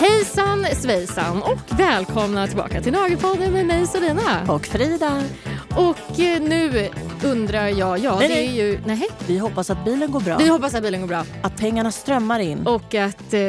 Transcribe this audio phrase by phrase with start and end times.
[0.00, 4.46] Hejsan svejsan och välkomna tillbaka till Nagelpodden med mig Selina.
[4.48, 5.22] Och Frida.
[5.76, 6.88] Och eh, nu
[7.24, 8.56] undrar jag, ja Nej, det är nej.
[8.56, 10.36] ju, nej, Vi hoppas att bilen går bra.
[10.38, 12.66] vi hoppas att bilen går bra Att pengarna strömmar in.
[12.66, 13.40] och att eh,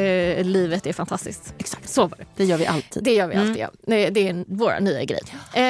[0.44, 1.54] livet är fantastiskt.
[1.58, 1.88] Exakt.
[1.88, 2.24] Så var det.
[2.36, 3.04] Det gör vi alltid.
[3.04, 3.68] Det gör vi alltid, ja.
[3.86, 5.20] Det, det är vår nya grej.
[5.52, 5.62] Eh,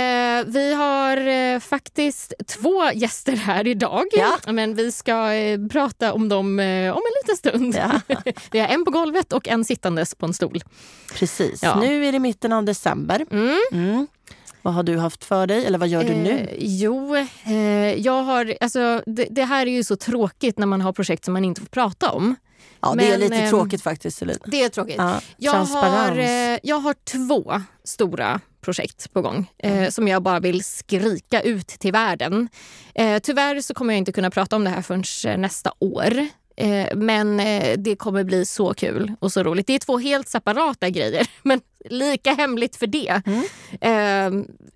[0.43, 4.04] vi har eh, faktiskt två gäster här idag.
[4.13, 4.39] Ja.
[4.53, 7.75] Men vi ska eh, prata om dem eh, om en liten stund.
[7.75, 8.17] Ja.
[8.50, 10.63] Vi har en på golvet och en sittandes på en stol.
[11.14, 11.63] Precis.
[11.63, 11.81] Ja.
[11.81, 13.27] Nu är det mitten av december.
[13.31, 13.58] Mm.
[13.72, 14.07] Mm.
[14.63, 15.67] Vad har du haft för dig?
[15.67, 16.31] Eller vad gör du nu?
[16.31, 17.55] Eh, jo, eh,
[18.00, 18.55] jag har...
[18.61, 21.61] Alltså, det, det här är ju så tråkigt när man har projekt som man inte
[21.61, 22.36] får prata om.
[22.80, 24.39] Ja, det är men, lite ehm, tråkigt faktiskt, Selina.
[24.46, 24.96] Det är tråkigt.
[24.99, 30.41] Ja, Jag har, eh, jag har två stora projekt på gång eh, som jag bara
[30.41, 32.48] vill skrika ut till världen.
[32.95, 36.27] Eh, tyvärr så kommer jag inte kunna prata om det här förrän eh, nästa år.
[36.56, 39.66] Eh, men eh, det kommer bli så kul och så roligt.
[39.66, 43.22] Det är två helt separata grejer, men lika hemligt för det.
[43.80, 44.30] Eh,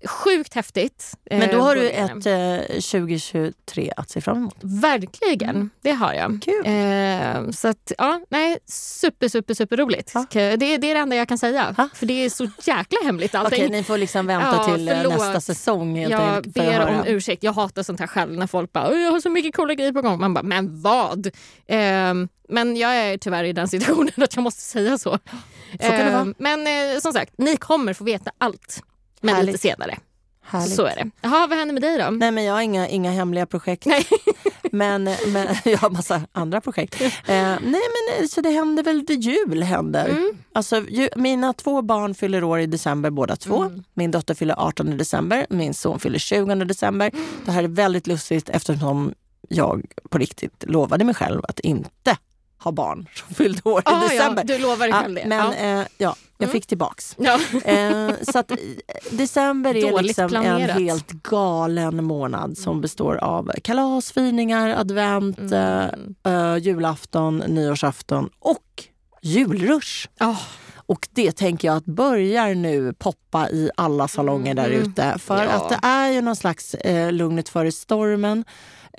[0.09, 1.13] sjukt häftigt.
[1.29, 1.47] eh, Mm.
[1.49, 4.55] Men då har du ett eh, 2023 att se fram emot.
[4.61, 6.25] Verkligen, det har jag.
[6.25, 6.39] Mm.
[6.39, 6.65] Kul.
[6.65, 8.57] Eh, så att, ja, nej,
[9.01, 10.11] super, super, super roligt.
[10.13, 10.25] Ja.
[10.31, 11.75] Det, det är det enda jag kan säga.
[11.77, 11.89] Ja.
[11.93, 13.59] För det är så jäkla hemligt allting.
[13.59, 15.13] Okej, ni får liksom vänta Ja, till eh, förlåt.
[15.13, 17.43] nästa säsong helt jag att ber om ursäkt.
[17.43, 20.01] Jag hatar sånt här själv när folk bara “jag har så mycket coola grejer på
[20.01, 20.19] gång”.
[20.19, 21.29] Man bara “men vad?”
[22.49, 25.19] Men jag är tyvärr i den situationen att jag måste säga så.
[25.81, 26.33] Så vara.
[26.37, 28.83] Men eh, som sagt, ni kommer få veta allt.
[29.21, 29.47] Men Härligt.
[29.47, 29.97] lite senare.
[30.41, 30.75] Härligt.
[30.75, 31.09] Så är det.
[31.21, 32.09] Jaha, vad händer med dig då?
[32.09, 33.85] Nej, men jag har inga, inga hemliga projekt.
[33.85, 34.05] Nej.
[34.71, 37.01] Men, men jag har massa andra projekt.
[37.01, 40.09] Eh, nej, men eh, så det händer väl, det jul händer.
[40.09, 40.37] Mm.
[40.53, 43.63] Alltså, ju, mina två barn fyller år i december båda två.
[43.63, 43.83] Mm.
[43.93, 47.11] Min dotter fyller 18 december, min son fyller 20 december.
[47.45, 49.13] Det här är väldigt lustigt eftersom
[49.49, 52.17] jag på riktigt lovade mig själv att inte
[52.59, 54.43] ha barn som fyllde år i Ah, december.
[54.47, 55.23] Ja, du Ja, själv det.
[55.27, 55.53] men ja.
[55.53, 56.51] eh, ja, jag Mm.
[56.51, 57.15] fick tillbaks.
[57.19, 57.39] Ja.
[57.65, 58.57] Eh, så att eh,
[59.11, 66.15] december är Dåligt liksom en helt galen månad som består av kalasfirningar, advent, Mm.
[66.25, 68.83] eh, julafton, nyårsafton och
[69.21, 70.07] julrush.
[70.19, 70.35] Ah,
[70.85, 74.81] Och det tänker jag att börjar nu poppa i alla salonger där Mm.
[74.91, 75.15] ute.
[75.19, 75.49] För Ja.
[75.49, 78.45] att det är ju någon slags eh, lugnet före stormen.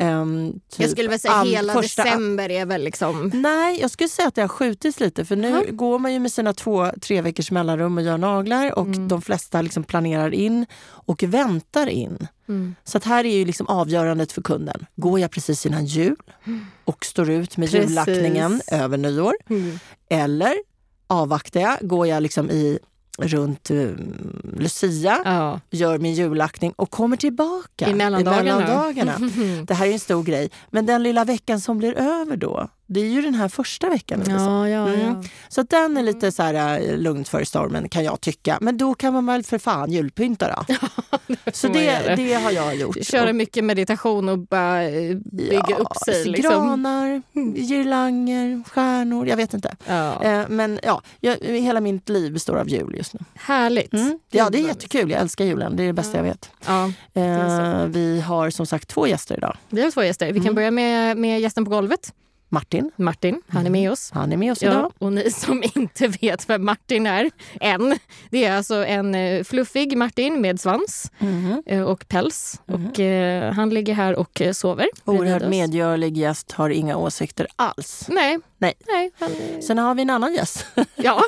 [0.01, 3.31] Ehm, typ jag skulle väl säga all- hela första- december är väl liksom...
[3.35, 5.25] Nej, jag skulle säga att det har skjutits lite.
[5.25, 5.65] För nu Jaha.
[5.71, 9.09] går man ju med sina två, tre veckors mellanrum och gör naglar och Mm.
[9.09, 12.27] de flesta liksom planerar in och väntar in.
[12.49, 12.75] Mm.
[12.85, 14.87] Så att här är ju liksom avgörandet för kunden.
[14.97, 16.17] Går jag precis innan jul
[16.85, 17.91] och står ut med Precis.
[17.91, 19.35] jullackningen över nyår?
[19.51, 19.79] Mm.
[20.11, 20.55] Eller
[21.07, 21.77] avvaktar jag?
[21.81, 22.79] Går jag liksom i
[23.23, 25.61] runt um, Lucia, Ja.
[25.71, 28.43] gör min jullackning och kommer tillbaka I mellandagarna.
[28.59, 29.19] mellandagarna.
[29.67, 30.51] Det här är en stor grej.
[30.71, 34.23] Men den lilla veckan som blir över då, det är ju den här första veckan.
[34.29, 35.01] Ja, ja, Mm.
[35.01, 35.23] ja.
[35.49, 38.59] Så den är lite så här äh, lugnt före stormen kan jag tycka.
[38.61, 40.75] Men då kan man väl för fan julpynta då.
[41.53, 43.05] så det, det har jag gjort.
[43.05, 46.25] Köra mycket meditation och bara eh, bygga upp sig.
[46.25, 46.53] Liksom.
[46.53, 47.23] Granar,
[47.57, 49.77] girlanger, stjärnor, jag vet inte.
[49.87, 53.21] Eh, men ja, jag, hela mitt liv består av jul just nu.
[53.35, 53.93] Härligt.
[53.93, 54.19] Mm.
[54.31, 55.11] Ja, det är jättekul.
[55.11, 55.77] Jag älskar julen.
[55.77, 56.51] Det är det bästa jag vet.
[57.15, 59.57] Eh, vi har som sagt två gäster idag.
[59.69, 60.27] vi har två gäster.
[60.27, 60.55] Vi kan Mm.
[60.55, 62.13] börja med, med gästen på golvet.
[62.53, 64.11] Martin, Martin, han är med oss.
[64.15, 64.93] han är med oss Ja, idag.
[64.99, 67.31] och ni som inte vet vem Martin är
[67.61, 67.99] än.
[68.31, 71.11] Det är alltså en eh, fluffig Martin med svans
[71.67, 72.61] eh, och päls.
[72.67, 74.89] Och, eh, han ligger här och eh, sover.
[75.05, 78.05] Oerhört medgörlig gäst, har inga åsikter alls.
[78.09, 78.39] Nej.
[78.59, 78.75] Nej.
[78.89, 79.31] Nej han,
[79.63, 80.67] Sen har vi en annan gäst.
[80.97, 81.23] ja,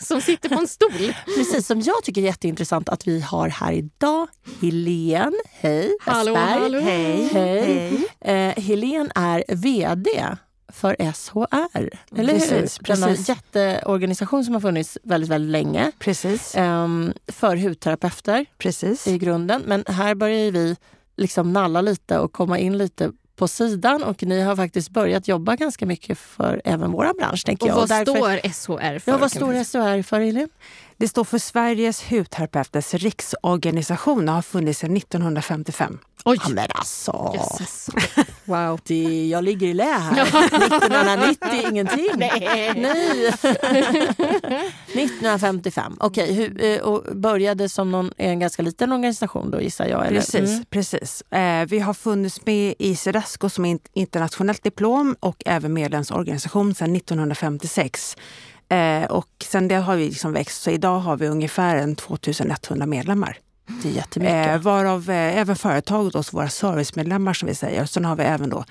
[0.00, 1.14] som sitter på en stol.
[1.36, 4.28] Precis, som jag tycker är jätteintressant att vi har här idag.
[4.60, 5.96] Helen, hej.
[6.00, 6.60] Hallå, Westberg.
[6.60, 6.80] hallå.
[6.80, 7.28] Hej.
[7.32, 8.06] hej.
[8.20, 10.10] Eh, Helen är VD
[10.68, 12.84] för SHR, eller Precis, hur?
[12.94, 13.28] Denna precis.
[13.28, 15.92] jätteorganisation som har funnits väldigt, väldigt länge.
[15.98, 16.54] Precis.
[16.56, 19.06] Ehm, för hudterapeuter Precis.
[19.06, 19.62] i grunden.
[19.66, 20.76] Men här börjar vi
[21.16, 25.56] liksom nalla lite och komma in lite på sidan och ni har faktiskt börjat jobba
[25.56, 27.44] ganska mycket för även våra bransch.
[27.46, 27.74] Tänker Och jag.
[27.76, 28.36] vad därför- står
[28.78, 29.12] SHR för?
[29.12, 30.48] Ja, vad står SHR för, Elin?
[30.98, 35.98] Det står för Sveriges hudterapeuters riksorganisation och har funnits sedan 1955.
[36.24, 36.38] Oj!
[36.42, 37.90] Ja, men alltså, Jösses.
[38.44, 38.80] Wow.
[38.86, 40.22] det, jag ligger i lä här.
[40.22, 42.06] 1990 ingenting.
[42.16, 42.72] Nej.
[42.76, 43.26] Nej.
[44.86, 45.96] 1955.
[46.00, 50.06] Okej, hur- eh, och började som någon, en ganska liten organisation då gissar jag?
[50.06, 50.20] Eller?
[50.20, 50.50] Precis.
[50.50, 50.64] Mm.
[50.70, 51.22] precis.
[51.32, 58.16] Eh, vi har funnits med i Cedasco som internationellt diplom och även medlemsorganisation sedan 1956.
[58.68, 62.86] Eh, och sen det har vi liksom växt, så idag har vi ungefär en 2100
[62.86, 63.38] medlemmar.
[63.82, 64.46] Det är jättemycket.
[64.46, 67.84] Eh, varav eh, även företag, då, så våra servicemedlemmar som vi säger.
[67.84, 68.64] Sen har vi även då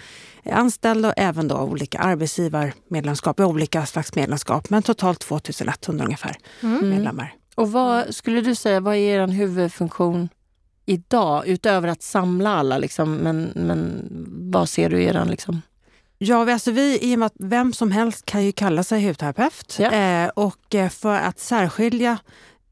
[0.51, 4.69] anställda och även då olika arbetsgivarmedlemskap, olika slags medlemskap.
[4.69, 6.89] Men totalt 2100 ungefär Mm.
[6.89, 7.33] medlemmar.
[7.55, 10.29] Och vad skulle du säga, vad är er huvudfunktion
[10.85, 11.47] idag?
[11.47, 14.07] Utöver att samla alla, liksom, men, men
[14.51, 15.61] vad ser du i er liksom?
[16.27, 19.07] Ja, vi- alltså vi, i och med att vem som helst kan ju kalla sig
[19.07, 19.75] hudterapeut.
[19.79, 19.91] Ja.
[19.91, 22.17] Eh, och eh, för att särskilja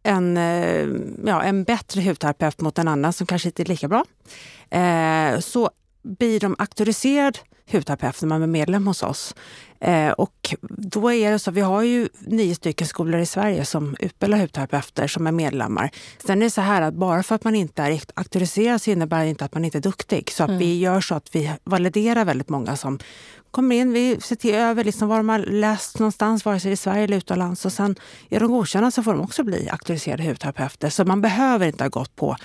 [0.03, 0.87] en, eh,
[1.25, 4.05] ja, en bättre hudterapeut mot en annan som kanske inte är lika bra,
[4.69, 5.69] eh, så
[6.03, 7.39] blir de auktoriserad
[7.71, 9.35] hudterapeut när man är medlem hos oss.
[9.79, 13.95] Eh, och då är det så, vi har ju nio stycken skolor i Sverige som
[13.99, 15.89] utbildar hudterapeuter som är medlemmar.
[16.25, 19.23] Sen är det så här att bara för att man inte är auktoriserad så innebär
[19.23, 20.31] det inte att man inte är duktig.
[20.31, 22.99] Så att vi gör så att vi validerar väldigt många som
[23.53, 23.93] kommer in.
[23.93, 27.17] Vi ser till över liksom vad de har läst någonstans, vare sig i Sverige eller
[27.17, 27.65] utomlands.
[27.65, 27.95] Och sen
[28.29, 30.89] är de godkända så får de också bli auktoriserade hudterapeuter.
[30.89, 32.35] Så man behöver inte ha gått på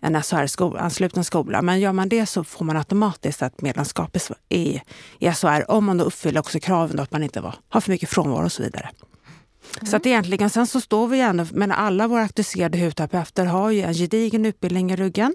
[0.00, 1.62] en SHR-ansluten skola.
[1.62, 4.16] Men gör man det så får man automatiskt ett medlemskap
[4.48, 4.80] i,
[5.18, 7.90] i, SHR om man då uppfyller också kraven då att man inte var, har för
[7.90, 8.90] mycket frånvaro och så vidare.
[9.82, 13.82] Så att egentligen, sen så står vi ändå, men alla våra auktoriserade hudterapeuter har ju
[13.82, 15.34] en gedigen utbildning i ryggen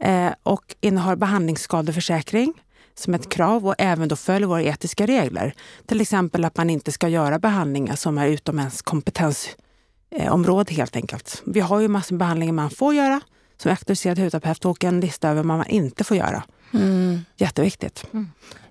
[0.00, 2.54] eh, och innehar behandlingsskadeförsäkring
[2.94, 5.54] som ett krav och även då följer våra etiska regler.
[5.86, 11.42] Till exempel att man inte ska göra behandlingar som är utom ens kompetensområde helt enkelt.
[11.46, 13.20] Vi har ju massor med behandlingar man får göra
[13.56, 16.42] som auktoriserad hudterapeut och en lista över vad man inte får göra.
[17.36, 18.04] Jätteviktigt.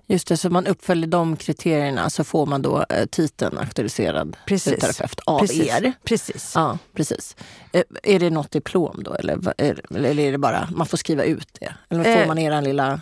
[0.06, 4.72] Just det, så man uppföljer de kriterierna så får man då eh, titeln auktoriserad Precis.
[4.72, 5.68] hudterapeut av Precis.
[5.68, 5.92] er.
[6.04, 6.52] Precis.
[6.54, 7.36] Ja, precis.
[7.72, 11.48] Eh, är det något diplom då eller, eller är det bara man får skriva ut
[11.60, 11.74] det?
[11.88, 13.00] Eller får Eh, man er lilla...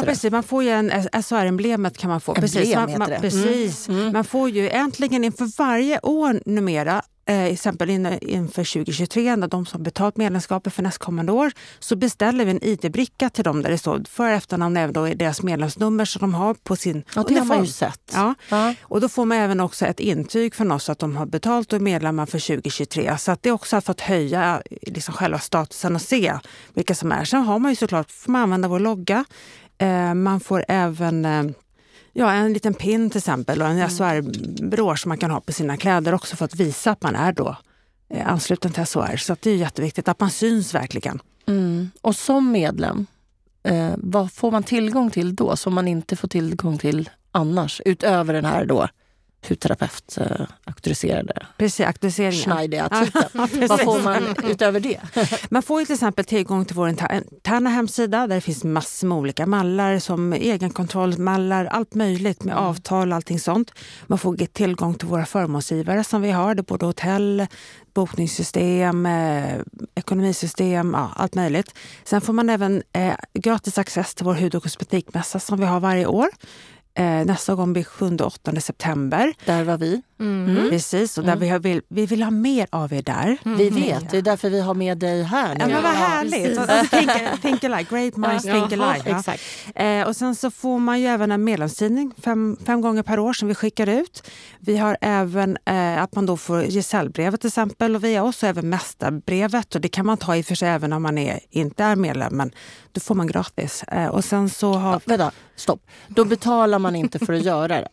[0.00, 0.06] det?
[0.06, 0.32] precis.
[0.32, 0.90] Man får ju en
[1.22, 2.32] SHR-emblemet kan man få.
[2.32, 2.74] Emblem precis.
[2.74, 3.16] Man, man, det.
[3.16, 3.20] Mm.
[3.20, 3.88] precis.
[3.88, 9.66] Man får ju äntligen inför varje år numera, eh, exempel in, inför 2023, när de
[9.66, 13.78] som betalt medlemskapet för nästkommande år, så beställer vi en ID-bricka till dem där det
[13.78, 17.34] står för och efternamn även då deras medlemsnummer som de har på sin Ja, det
[17.34, 17.66] har man ju uniform.
[17.66, 18.12] sett.
[18.14, 18.34] Ja.
[18.48, 18.74] Ja.
[18.82, 21.76] Och då får man även också ett intyg från oss att de har betalt och
[21.76, 23.18] är medlemmar för 2023.
[23.18, 26.38] Så att det också har fått höja liksom själva statusen och se
[26.74, 27.24] vilka som är.
[27.24, 29.24] Sen har man ju såklart, får man använda vår logga.
[29.78, 31.44] Eh, man får även eh,
[32.12, 35.76] ja, en liten pin till exempel och en SHR-brosch som man kan ha på sina
[35.76, 37.56] kläder också för att visa att man är då
[38.10, 39.16] eh, ansluten till SHR.
[39.16, 41.20] Så det är jätteviktigt att man syns verkligen.
[41.46, 41.90] Mm.
[42.00, 43.06] Och som medlem,
[43.62, 47.80] eh, vad får man tillgång till då som man inte får tillgång till annars?
[47.84, 48.88] Utöver den här då
[49.48, 52.42] hudterapeut eh, auktoriserade Precis, aktualiseringen.
[52.44, 53.48] schneidiga titeln.
[53.48, 53.68] precis.
[53.68, 55.00] vad får man utöver det?
[55.50, 59.18] Man får till exempel tillgång till vår inter- interna hemsida där det finns massor med
[59.18, 63.72] olika mallar som egenkontrollmallar, allt möjligt med avtal och allting sånt.
[64.06, 67.46] Man får tillgång till våra förmånsgivare som vi har, det är både hotell,
[67.94, 69.54] bokningssystem, eh,
[69.94, 71.74] ekonomisystem, ja, allt möjligt.
[72.04, 75.80] Sen får man även eh, gratis access till vår hud och kosmetikmässa som vi har
[75.80, 76.28] varje år.
[76.94, 79.34] Eh, nästa gång blir 7-8 september.
[79.44, 80.02] Där var vi.
[80.70, 83.38] Precis, och där vi, har, vill, vi vill ha mer av er där.
[83.56, 85.56] Vi vet, det är därför vi har med dig här.
[85.58, 85.72] Ja, nu.
[85.72, 86.58] men vad Ja, härligt!
[86.58, 87.10] Alltså, think,
[87.42, 89.10] think alike, great minds Ja, think alike.
[89.10, 89.18] Ja.
[89.18, 89.42] exakt.
[89.74, 93.32] Eh, och sen så får man ju även en medlemstidning fem, fem gånger per år
[93.32, 94.30] som vi skickar ut.
[94.58, 98.48] Vi har även eh, att man då får gesällbrevet till exempel och via oss och
[98.48, 99.74] även mästarbrevet.
[99.74, 101.96] Och det kan man ta i och för sig även om man är, inte är
[101.96, 102.50] medlem, men
[102.92, 103.82] då får man gratis.
[103.82, 104.92] Eh, och sen så har...
[104.92, 105.86] Ja, vänta, stopp.
[106.08, 107.88] Då betalar man inte för att göra det.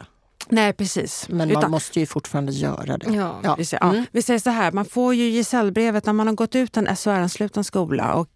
[0.49, 1.25] Nej, precis.
[1.29, 3.13] Men Utan- man måste ju fortfarande göra det.
[3.13, 3.39] Ja.
[3.43, 3.55] Ja.
[3.57, 6.55] Vi säger, ja, vi säger så här, man får ju gesällbrevet när man har gått
[6.55, 8.27] ut en SHR-ansluten skola och,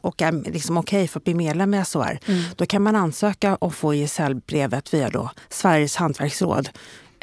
[0.00, 2.18] och är liksom okej för att bli medlem i SHR.
[2.56, 6.68] Då kan man ansöka och få gesällbrevet via då Sveriges hantverksråd.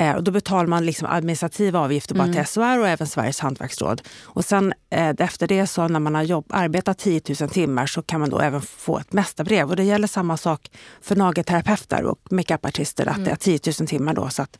[0.03, 4.01] Eh, och då betalar man liksom administrativa avgifter bara till SHR och även Sveriges hantverksråd.
[4.23, 8.01] Och sen eh, efter det så när man har jobb, arbetat 10 000 timmar så
[8.01, 9.69] kan man då även få ett mästarbrev.
[9.69, 14.13] Och det gäller samma sak för nagelterapeuter och makeupartister, att det är 10 000 timmar
[14.13, 14.29] då.
[14.29, 14.59] Så att,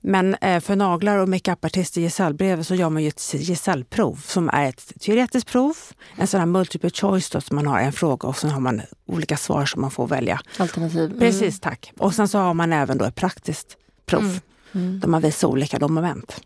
[0.00, 4.48] men eh, för naglar och makeupartister i gesällbrevet så gör man ju ett gesällprov som
[4.48, 5.76] är ett teoretiskt prov,
[6.16, 8.82] en sån här multiple choice då, som man har en fråga och sen har man
[9.06, 10.40] olika svar som man får välja.
[10.56, 11.04] Alternativ.
[11.04, 11.18] Mm.
[11.18, 11.92] Precis, tack.
[11.98, 14.40] Och sen så har man även då ett praktiskt prov Mm.
[14.72, 16.40] Där man visar olika moment.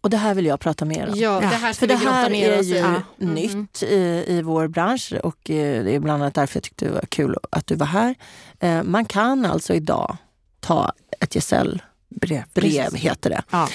[0.00, 1.14] Och det här vill jag prata mer om.
[1.18, 2.94] Ja, det här För det här ner är ju Ja.
[3.16, 6.90] nytt i, i vår bransch och eh, det är bland annat därför jag tyckte det
[6.90, 8.14] var kul att du var här.
[8.60, 10.16] Eh, Man kan alltså idag
[10.60, 12.94] ta ett gesällbrev, Brev.
[12.94, 13.42] heter det.
[13.50, 13.68] Ja.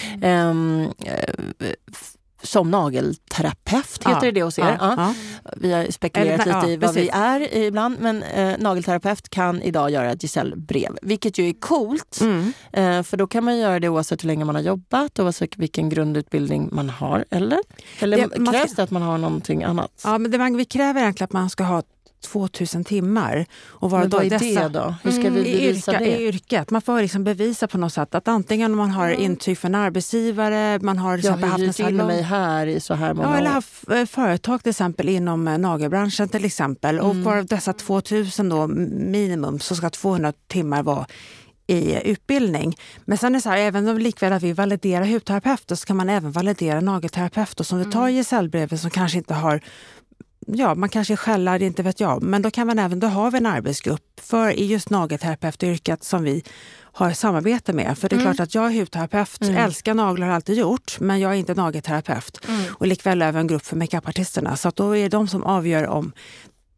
[2.43, 4.77] Som nagelterapeut, heter Ja, det det hos er?
[4.79, 5.13] ja, Ja.
[5.57, 7.13] Vi har spekulerat Eller- lite i vad vi precis.
[7.15, 12.19] är ibland, men eh, nagelterapeut kan idag göra ett gesällbrev, vilket ju är coolt.
[12.21, 12.53] Mm.
[12.73, 15.89] Eh, för då kan man göra det oavsett hur länge man har jobbat, oavsett vilken
[15.89, 17.59] grundutbildning man har, eller?
[18.00, 20.01] Eller Det- man ska- krävs det att man har någonting annat?
[20.03, 21.83] Ja, men det, man, vi kräver egentligen att man ska ha
[22.24, 23.46] 2000 timmar.
[23.63, 24.96] Och vara men vad är dessa, det då?
[25.03, 26.20] Hur ska vi I, bevisa yrka, det?
[26.20, 26.70] I yrket.
[26.72, 29.75] Man får liksom bevisa på något sätt att antingen om man har intyg för en
[29.75, 33.30] arbetsgivare, man har Jag har haft en hyrt in mig här i så här många
[33.30, 37.00] Ja, eller haft eh, företag till exempel inom eh, nagelbranschen till exempel.
[37.00, 37.24] Och Mm.
[37.24, 41.06] varav dessa 2000 då minimum så ska 200 timmar vara
[41.68, 42.77] i utbildning.
[43.06, 45.98] Men sen är det så här, även om likväl att vi validerar hudterapeuter så kan
[45.98, 49.62] man även validera nagelterapeuter som vi tar i gesällbrevet som kanske inte har
[50.47, 52.23] Ja, man kanske är skällad, inte vet jag.
[52.23, 56.23] Men då kan man även, då har vi en arbetsgrupp för i just nagelterapeutyrket som
[56.23, 56.43] vi
[56.95, 57.97] har samarbete med.
[57.97, 61.31] För det är klart att jag är hudterapeut, älskar naglar har alltid gjort, men jag
[61.31, 62.39] är inte nagelterapeut.
[62.69, 64.57] Och likväl även en grupp för makeupartisterna.
[64.57, 66.12] Så att då är det de som avgör om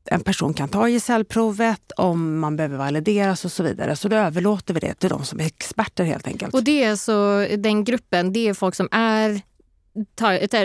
[0.05, 3.95] en person kan ta gesällprovet, om man behöver valideras och så vidare.
[3.95, 6.53] Så då överlåter vi det till de som är experter helt enkelt.
[6.53, 9.41] Och det är så, den gruppen, det är folk som är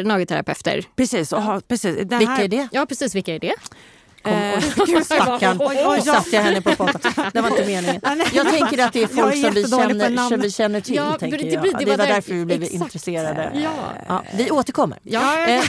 [0.04, 0.84] nagelterapeuter.
[0.96, 1.32] Precis.
[1.32, 2.68] Och ha, precis den Vilka här, är det?
[2.72, 3.14] Ja, precis.
[3.14, 3.54] Vilka är det?
[4.22, 7.30] Kom, Eh, oj, stackarn, oj, satte jag henne på pottan.
[7.32, 8.00] Det var inte meningen.
[8.32, 10.94] Jag tänker att det är folk som vi, känner, som vi känner till.
[10.94, 11.62] Ja, tänker det jag.
[11.62, 12.82] blir- det det var var där- därför vi blev exakt.
[12.82, 13.50] intresserade.
[13.54, 13.70] Ja.
[14.08, 14.98] Ja, vi återkommer.
[15.02, 15.46] Ja.
[15.48, 15.62] Eh,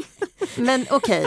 [0.56, 1.26] Men okej,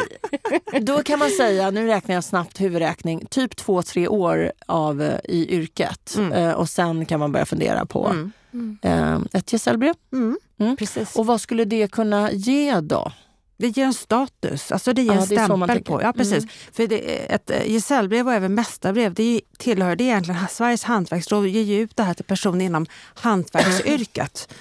[0.81, 5.19] då kan man säga, nu räknar jag snabbt huvudräkning, typ två, tre år av, eh,
[5.23, 6.15] i yrket.
[6.17, 6.33] Mm.
[6.33, 8.07] Eh, och sen kan man börja fundera på
[8.53, 8.77] Mm.
[8.81, 9.93] eh, ett gesällbrev.
[10.13, 10.37] Mm.
[10.59, 10.77] Mm.
[10.77, 11.15] Precis.
[11.15, 13.11] Och vad skulle det kunna ge då?
[13.57, 16.01] Det ger en status, alltså det ger Ja, en stämpel på.
[16.01, 16.37] Ja, precis.
[16.37, 16.49] Mm.
[16.71, 21.79] För det, ett gesällbrev och även mästarbrev, det tillhör det egentligen Sveriges hantverksråd ger ju
[21.81, 24.53] ut det här till personer inom hantverksyrket.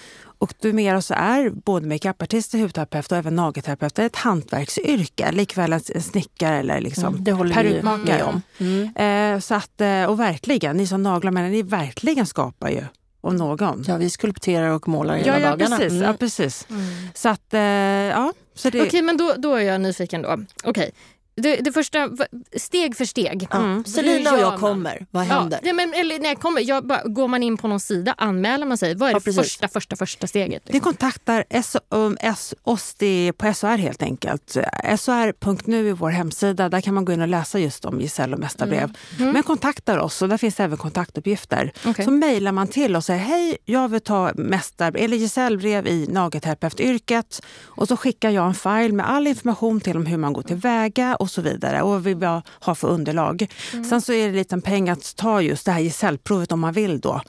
[0.42, 5.32] Och numera så är både makeupartister, hudterapeut och även nagelterapeuter ett hantverksyrke.
[5.32, 8.04] Likväl en snickare eller liksom Mm, det håller perukmakare.
[8.04, 8.42] med om.
[8.58, 9.34] Mm.
[9.34, 12.84] Eh, så att, eh, och verkligen, ni som naglar, men ni verkligen skapar ju
[13.20, 13.84] om någon.
[13.88, 15.76] Ja, vi skulpterar och målar hela Ja, ja, dagarna.
[15.78, 15.92] precis.
[15.92, 16.02] Mm.
[16.04, 16.66] Ja, precis.
[17.14, 18.32] Så att, eh, ja.
[18.54, 20.38] Så det, Okej, men då, då är jag nyfiken då.
[20.64, 20.90] Okej.
[21.34, 22.10] Det, det första,
[22.56, 23.46] steg för steg.
[23.50, 23.58] Ja.
[23.58, 23.84] Mm.
[23.84, 24.58] Selina och jag man?
[24.60, 25.06] kommer.
[25.10, 25.60] Vad Ja, händer?
[25.62, 28.66] nej, men, eller när jag kommer, jag bara, går man in på någon sida, anmäler
[28.66, 28.94] man sig?
[28.94, 29.42] Vad är Ja, det precis.
[29.42, 30.72] första, första, första steget?
[30.72, 32.94] Ni kontaktar S- um, S- oss
[33.36, 34.56] på SHR helt enkelt.
[34.98, 36.68] SHR.nu är vår hemsida.
[36.68, 38.96] Där kan man gå in och läsa just om gesäll och mästarbrev.
[39.18, 41.72] Men kontaktar oss och där finns även kontaktuppgifter.
[41.86, 42.04] Okej.
[42.04, 47.42] Så mejlar man till och säger hej, jag vill ta mästar eller gesällbrev i nagelterapeutyrket.
[47.62, 51.16] Och så skickar jag en file med all information till om hur man går tillväga
[51.22, 51.82] och så vidare.
[51.82, 52.28] Och vad vi vill
[52.60, 53.46] ha för underlag.
[53.88, 56.72] Sen så är det en liten peng att ta just det här gesällprovet om man
[56.72, 57.20] vill då.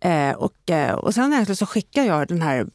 [0.00, 2.66] Eh, och, eh, och sen egentligen så skickar jag den här,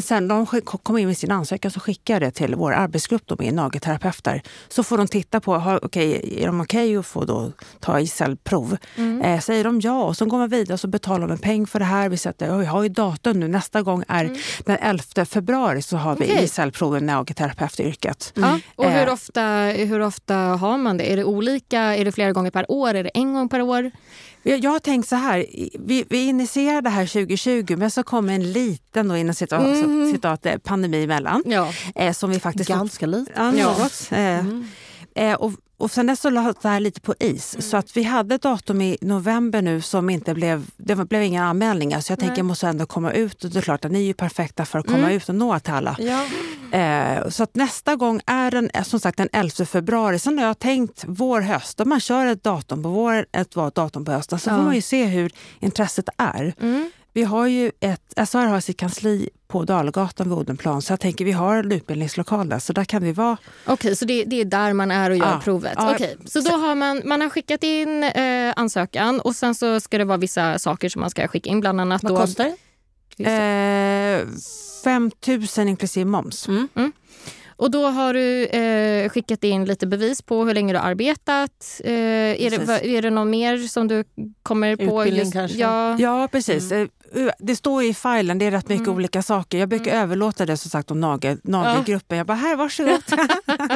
[0.00, 3.36] sen de kommer in med sin ansökan så skickar jag det till vår arbetsgrupp då
[3.38, 4.42] med nagelterapeuter.
[4.68, 8.76] Så får de titta på, har, okej, är de okej att få då ta gesällprov?
[9.22, 11.66] Eh, säger de ja och så går man vidare och så betalar de en peng
[11.66, 12.08] för det här.
[12.08, 14.36] Vi sätter, vi har ju datum nu, nästa gång är
[14.66, 16.40] den 11 februari så har vi Okej.
[16.42, 18.32] gesällprov i nagelterapeutyrket.
[18.36, 18.58] Ja.
[18.76, 19.12] Och hur Eh.
[19.12, 21.12] ofta, hur ofta har man det?
[21.12, 21.80] Är det olika?
[21.80, 22.94] Är det flera gånger per år?
[22.94, 23.90] Är det en gång per år?
[24.42, 25.46] Jag har tänkt så här,
[25.78, 30.12] vi, vi initierade det här 2020 men så kom en liten då, inom citat, Mm.
[30.12, 31.42] citat, eh, pandemi emellan.
[31.46, 31.72] Ja.
[31.94, 33.32] Eh, som vi faktiskt Ganska lite.
[33.36, 34.08] Ja, något.
[34.10, 34.46] Eh,
[35.14, 37.56] eh, och, och sen dess så lades det här lite på is.
[37.70, 41.44] Så att vi hade ett datum i november nu som inte blev, det blev inga
[41.44, 42.00] anmälningar.
[42.00, 43.44] Så jag tänker jag måste ändå komma ut.
[43.44, 45.58] Och det är klart att ni är ju perfekta för att komma ut och nå
[45.58, 45.96] till alla.
[45.98, 46.24] Ja.
[46.78, 50.18] Eh, så att nästa gång är den som sagt den 11 februari.
[50.18, 51.80] Sen har jag tänkt vår, höst.
[51.80, 54.56] Om man kör ett datum på våren, ett datum på hösten så Ja.
[54.56, 56.54] får man ju se hur intresset är.
[56.60, 56.90] Mm.
[57.14, 60.82] Vi har ju ett, SHR har sitt kansli på Dalgatan vid Odenplan.
[60.82, 62.58] Så jag tänker vi har en utbildningslokal där.
[62.58, 63.36] Så där kan vi vara.
[63.66, 65.40] Okej, så det, det är där man är och gör Ja.
[65.44, 65.74] provet.
[65.76, 65.94] Ja.
[65.94, 69.98] Okej, så då har man, man har skickat in eh, ansökan och sen så ska
[69.98, 71.60] det vara vissa saker som man ska skicka in.
[71.60, 73.24] Bland annat Vad då, kostar det?
[73.24, 74.26] Eh,
[74.84, 75.10] 5
[75.58, 76.48] 000 inklusive moms.
[76.48, 76.68] Mm.
[77.56, 81.80] Och då har du eh, skickat in lite bevis på hur länge du har arbetat.
[81.84, 84.04] Eh, är, det, va- är det något mer som du
[84.42, 84.82] kommer på?
[85.02, 85.58] Utbildning kanske?
[85.58, 85.96] Ja.
[85.98, 86.72] Ja, precis.
[86.72, 86.86] Eh,
[87.38, 89.58] Det står i filen, det är rätt mycket olika saker.
[89.58, 92.18] Jag brukar överlåta det som sagt om nagel, nagelgruppen.
[92.18, 93.02] Jag bara, här varsågod.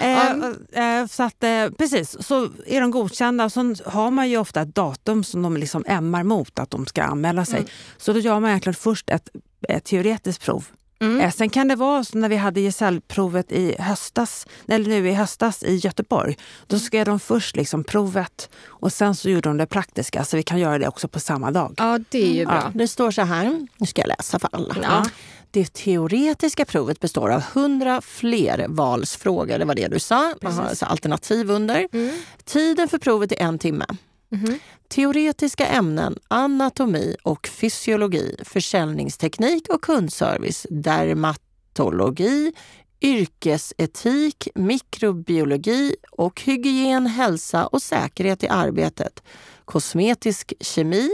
[0.00, 3.50] eh, eh, så att, eh, precis, så är de godkända.
[3.50, 7.02] Så har man ju ofta ett datum som de liksom ämmar mot att de ska
[7.02, 7.66] anmäla sig.
[7.98, 9.28] Så då gör man egentligen först ett,
[9.68, 10.64] ett teoretiskt prov.
[11.00, 11.20] Mm.
[11.20, 15.12] Eh, Sen kan det vara så när vi hade gesällprovet i höstas, eller nu i
[15.14, 16.36] höstas i Göteborg.
[16.66, 20.42] Då skrev de först liksom provet och sen så gjorde de det praktiska så vi
[20.42, 21.74] kan göra det också på samma dag.
[21.76, 22.62] ja, det är ju bra.
[22.64, 22.70] Ja.
[22.74, 24.74] Det står så här, nu ska jag läsa för alla.
[24.82, 25.04] Ja.
[25.50, 29.58] Det teoretiska provet består av 100 flervalsfrågor.
[29.58, 30.34] Det var det du sa.
[30.42, 31.88] Man har alltså alternativ under.
[31.92, 32.14] Mm.
[32.44, 33.84] Tiden för provet är en timme.
[34.30, 34.58] Mm-hmm.
[34.88, 42.52] Teoretiska ämnen, anatomi och fysiologi, försäljningsteknik och kundservice, dermatologi,
[43.00, 49.22] yrkesetik, mikrobiologi och hygien, hälsa och säkerhet i arbetet,
[49.64, 51.10] kosmetisk kemi,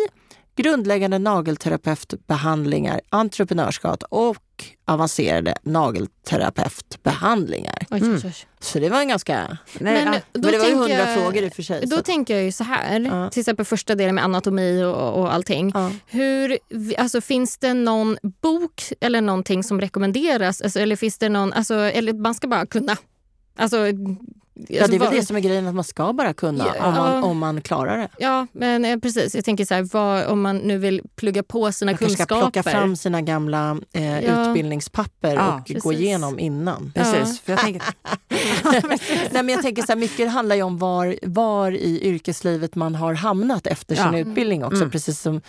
[0.56, 4.36] grundläggande nagelterapeutbehandlingar, entreprenörskap och
[4.86, 7.86] avancerade nagelterapeutbehandlingar.
[7.90, 8.34] Oj.
[8.60, 9.58] Så det var en ganska...
[9.78, 10.20] Nej, Men, ja.
[10.32, 11.80] då Men det var ju tänker hundra jag- frågor i och för sig.
[11.82, 13.30] så Då att- tänker jag ju så här, Ja.
[13.30, 15.70] till exempel första delen med anatomi och, och allting.
[15.74, 15.90] ja.
[16.06, 16.58] Hur,
[16.98, 20.60] alltså, finns det någon bok eller någonting som rekommenderas?
[20.60, 22.96] Alltså, eller finns det någon, alltså, eller man ska bara kunna?
[23.58, 23.76] Alltså,
[24.68, 26.86] Ja, det är väl det som är grejen, att man ska bara kunna Ja.
[26.88, 28.08] om, man, om man klarar det.
[28.18, 29.34] Ja, men eh, precis.
[29.34, 32.26] Jag tänker så här, vad, om man nu vill plugga på sina Man kanske ska
[32.26, 32.40] kunskaper.
[32.52, 34.48] plocka fram sina gamla eh, Ja.
[34.50, 36.00] utbildningspapper Ja, och gå precis.
[36.00, 36.92] igenom innan.
[36.94, 37.40] Precis.
[37.40, 37.82] För jag tänker,
[39.32, 42.94] Nej, men jag tänker så här, mycket handlar ju om var, var i yrkeslivet man
[42.94, 44.18] har hamnat efter sin Ja.
[44.18, 44.76] utbildning också.
[44.76, 44.90] Mm.
[44.90, 45.40] Precis som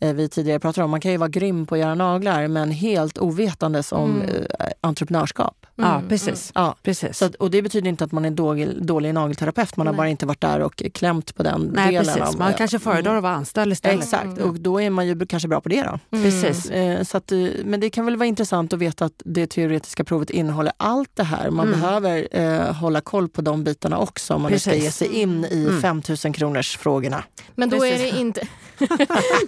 [0.00, 0.90] eh, vi tidigare pratade om.
[0.90, 4.44] Man kan ju vara grym på att göra naglar men helt ovetandes om Mm.
[4.84, 5.66] Entreprenörskap.
[5.76, 6.52] ja, Mm, precis.
[6.54, 6.74] Ja.
[6.82, 7.18] precis.
[7.18, 9.76] Så och det betyder inte att man är dålig, dålig nagelterapeut.
[9.76, 9.96] Man har Nej.
[9.98, 12.04] bara inte varit där och klämt på den Nej, delen.
[12.04, 12.22] precis.
[12.22, 13.98] Av, Man eh, kanske föredrar att vara anställd istället.
[14.04, 15.98] Exakt, och då är man ju kanske bra på det då.
[16.18, 16.24] Mm.
[16.30, 16.70] Precis.
[16.70, 20.04] Eh, Så att, eh, men det kan väl vara intressant att veta att det teoretiska
[20.04, 21.50] provet innehåller allt det här.
[21.50, 21.80] Man Mm.
[21.80, 24.84] behöver eh, hålla koll på de bitarna också om man nu ska Precis.
[24.84, 25.80] ge sig in i Mm.
[25.82, 27.22] 5000 kronors frågorna.
[27.54, 28.12] Men då, är Precis.
[28.12, 28.40] det inte,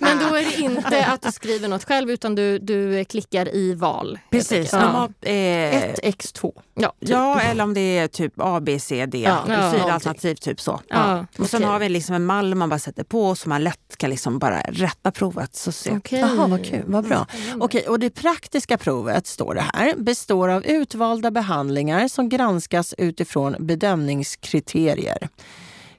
[0.01, 3.75] men då är det inte att du skriver något själv utan du, du klickar i
[3.75, 4.19] val.
[4.31, 4.73] Precis.
[4.73, 5.09] Ja.
[5.27, 6.53] Har, eh, 1x2.
[6.75, 6.93] Ja.
[6.99, 9.19] ja, eller om det är typ A, B, C, D.
[9.19, 9.91] Ja, fyra någonting.
[9.91, 10.81] alternativ, typ så.
[10.89, 11.71] Ja, Och sen okej.
[11.73, 14.61] har vi liksom en mall man bara sätter på så man lätt kan liksom bara
[14.61, 15.55] rätta provet.
[15.57, 15.71] Så.
[15.97, 16.21] Okej.
[16.21, 17.27] Jaha, vad kul, vad bra.
[17.31, 17.65] Spännande.
[17.65, 23.57] Okej, och det praktiska provet, står det här, består av utvalda behandlingar som granskas utifrån
[23.59, 25.29] bedömningskriterier.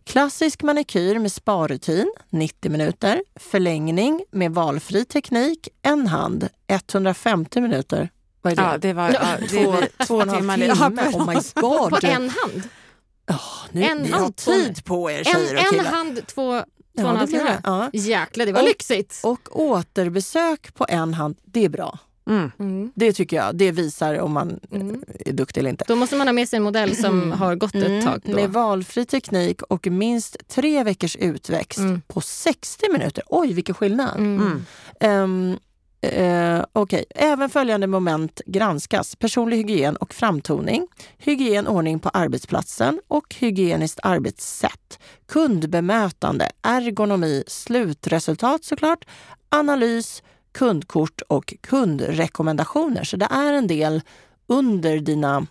[0.06, 3.22] Klassisk manikyr med sparutin, 90 minuter.
[3.36, 8.10] Förlängning med valfri teknik, en hand, 150 minuter.
[8.42, 8.62] Vad är det?
[8.64, 9.76] Ja, det var ja, det två,
[10.06, 10.56] två och en halv timmar.
[10.58, 10.68] timme.
[11.12, 11.90] Ja, Oh my god!
[11.90, 12.70] På en hand?
[13.30, 13.38] Åh,
[13.72, 15.84] nu, en ni har hand, två- tid på er tjejer En, och en killar.
[15.92, 17.58] hand, två, två och en Ja, halv timme?
[17.64, 17.90] Ja.
[17.94, 19.20] Jäklar, det var Och- lyxigt.
[19.24, 22.00] Och återbesök på en hand, det är bra.
[22.30, 22.52] Mm.
[22.60, 22.92] Mm.
[22.96, 23.56] Det tycker jag.
[23.56, 25.04] Det visar om man Mm.
[25.26, 25.86] är duktig eller inte.
[25.88, 28.22] Då måste man ha med sig en modell som har gått ett tag.
[28.26, 28.32] Då.
[28.32, 28.42] Mm.
[28.42, 32.02] Med valfri teknik och minst tre veckors utväxt Mm.
[32.08, 33.24] på 60 minuter.
[33.28, 34.18] Oj, vilken skillnad!
[34.18, 34.64] Mm.
[36.02, 39.16] Eh, Okej, även följande moment granskas.
[39.16, 45.00] Personlig hygien och framtoning, hygien, ordning på arbetsplatsen och hygieniskt arbetssätt.
[45.28, 49.06] Kundbemötande, ergonomi, slutresultat såklart,
[49.50, 53.04] analys, kundkort och kundrekommendationer.
[53.04, 54.02] Så det är en del
[54.48, 55.48] under dina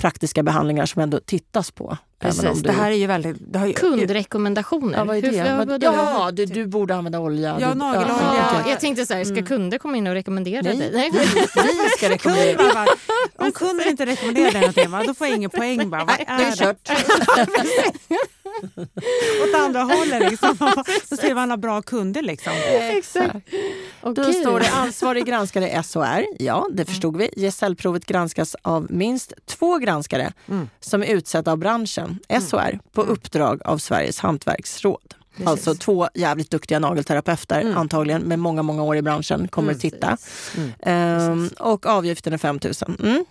[0.00, 1.96] praktiska behandlingar som ändå tittas på.
[2.18, 3.36] Precis, du- det här är ju väldigt...
[3.52, 4.98] Det har ju, Kundrekommendationer.
[4.98, 5.42] Ja, vad är Hur- det?
[5.42, 5.86] vad- Vad- vadå?
[5.96, 7.56] Ja, du, du borde använda olja.
[7.60, 8.14] Ja, nagelolja.
[8.36, 8.70] Ja, okej.
[8.72, 9.46] jag tänkte så här, ska Mm.
[9.46, 11.10] kunder komma in och rekommendera Nej, dig?
[11.12, 11.18] vi,
[11.62, 12.86] vi ska rekommendera.
[13.36, 15.90] Om kunden inte rekommenderar dig någonting, då får jag ingen poäng.
[15.90, 16.90] Bara, vad Nej, det är är kört.
[19.44, 20.30] Åt andra hållet.
[20.30, 20.56] Liksom.
[21.08, 22.22] Så ser man har bra kunder.
[22.22, 22.52] Liksom.
[22.68, 23.34] Exakt.
[24.02, 24.32] Då Okej.
[24.34, 26.24] står det ansvarig granskare SHR.
[26.38, 27.30] Ja, det förstod vi.
[27.36, 30.68] Gesällprovet granskas av minst två granskare Mm.
[30.80, 35.14] som är utsedda av branschen, SHR, på uppdrag av Sveriges hantverksråd.
[35.30, 35.46] Precis.
[35.48, 37.76] Alltså två jävligt duktiga nagelterapeuter Mm.
[37.76, 40.16] antagligen med många, många år i branschen kommer att titta.
[40.82, 43.24] Ehm, och avgiften är 5 000.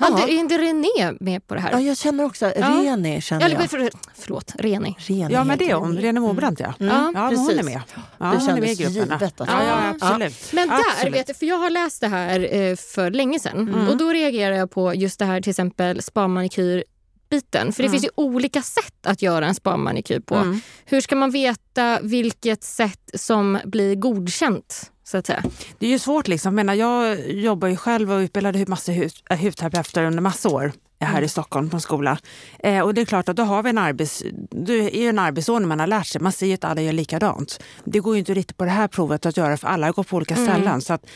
[0.00, 0.12] Mm.
[0.14, 0.26] Mm.
[0.26, 1.72] Det- är inte René med på det här?
[1.72, 2.68] Ja, jag känner också, Ja.
[2.68, 3.70] Reni känner jag.
[3.70, 4.96] för, förlåt, Reni.
[4.98, 5.94] Reni Ja, men det är hon.
[5.94, 6.00] det.
[6.02, 6.74] Lena Måbrant, ja.
[6.80, 6.94] Mm.
[6.94, 7.80] Ja, Ja, hon är med.
[8.18, 8.94] Ja, Det med kändes gruppen.
[8.94, 10.52] givet att ja, ja, absolut.
[10.52, 11.14] Men där, Absolut.
[11.14, 13.88] vet du, för jag har läst det här eh, för länge sedan Mm.
[13.88, 16.84] och då reagerar jag på just det här till exempel spa-manikyr
[17.30, 17.72] biten.
[17.72, 17.92] För det Mm.
[17.92, 20.34] finns ju olika sätt att göra en spa-manikyr på.
[20.34, 20.60] Mm.
[20.84, 24.90] Hur ska man veta vilket sätt som blir godkänt?
[25.04, 25.42] Så att säga?
[25.78, 26.28] Det är ju svårt.
[26.28, 26.48] Liksom.
[26.58, 31.10] Jag, menar, jag jobbar ju själv och utbildade massa äh, hudterapeuter under massa år här
[31.10, 31.24] Mm.
[31.24, 32.18] i Stockholm på en skola.
[32.58, 35.68] Eh, och det är klart att då har vi en, arbets, det är en arbetsordning
[35.68, 36.20] man har lärt sig.
[36.20, 37.60] Man ser ju att alla gör likadant.
[37.84, 40.16] Det går ju inte riktigt på det här provet att göra för alla går på
[40.16, 40.46] olika Mm.
[40.46, 40.80] ställen.
[40.80, 41.06] Så att,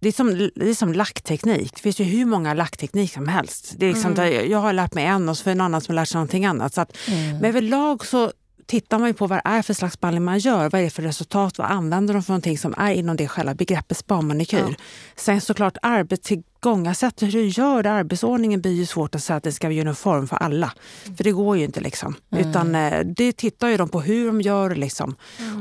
[0.00, 1.72] det är, som, det är som lackteknik.
[1.74, 3.74] Det finns ju hur många lackteknik som helst.
[3.76, 4.50] Det är liksom, Mm.
[4.50, 6.44] Jag har lärt mig en och så för en annan som har lärt sig någonting
[6.46, 6.74] annat.
[6.74, 7.30] Så att, Mm.
[7.38, 8.32] men överlag så
[8.66, 10.70] tittar man ju på vad det är för slags behandling man gör.
[10.70, 11.58] Vad är det för resultat?
[11.58, 14.58] Vad använder de för någonting som är inom det själva begreppet spa-manikyr?
[14.58, 14.74] Ja.
[15.16, 19.52] Sen såklart arbetstillgångasätt, hur du gör det, arbetsordningen blir ju svårt att säga att det
[19.52, 20.72] ska vara uniform för alla.
[21.16, 22.14] För det går ju inte liksom.
[22.32, 22.50] Mm.
[22.50, 25.14] Utan eh, det tittar ju de på hur de gör liksom.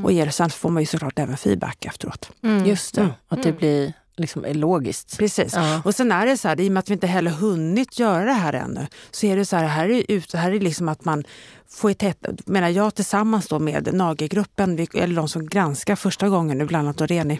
[0.03, 2.29] Och ger, sen får man ju såklart även feedback efteråt.
[2.43, 2.65] Mm.
[2.65, 3.13] Just det, Mm.
[3.27, 3.59] att det Mm.
[3.59, 5.17] blir liksom är logiskt.
[5.17, 5.53] Precis.
[5.55, 5.81] Ja.
[5.85, 8.25] Och sen är det så här, i och med att vi inte heller hunnit göra
[8.25, 11.05] det här ännu, så är det så här, här är, ut, här är liksom att
[11.05, 11.23] man
[11.69, 16.57] får ett tätt, menar jag tillsammans då med NAGE-gruppen, eller de som granskar första gången
[16.57, 17.39] nu, bland annat då Reni,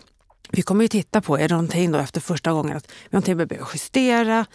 [0.52, 3.38] vi kommer ju titta på, är det någonting då efter första gången, att vi någonting
[3.38, 4.46] vi behöver justera,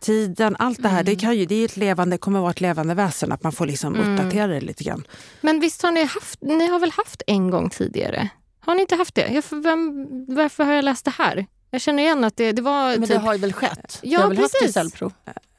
[0.00, 2.94] tiden, allt det här, det, kan ju, det är ett levande, kommer vara ett levande
[2.94, 5.06] väsen, att man får liksom uppdatera det lite grann.
[5.40, 8.28] Men visst har ni haft, ni har väl haft en gång tidigare?
[8.60, 9.28] Har ni inte haft det?
[9.28, 11.46] Jag, vem, varför har jag läst det här?
[11.70, 13.08] Jag känner igen att det, det var Men typ...
[13.08, 13.98] det har ju väl skett?
[14.02, 14.66] Ja, jag har väl haft precis.
[14.68, 15.12] gesällprov?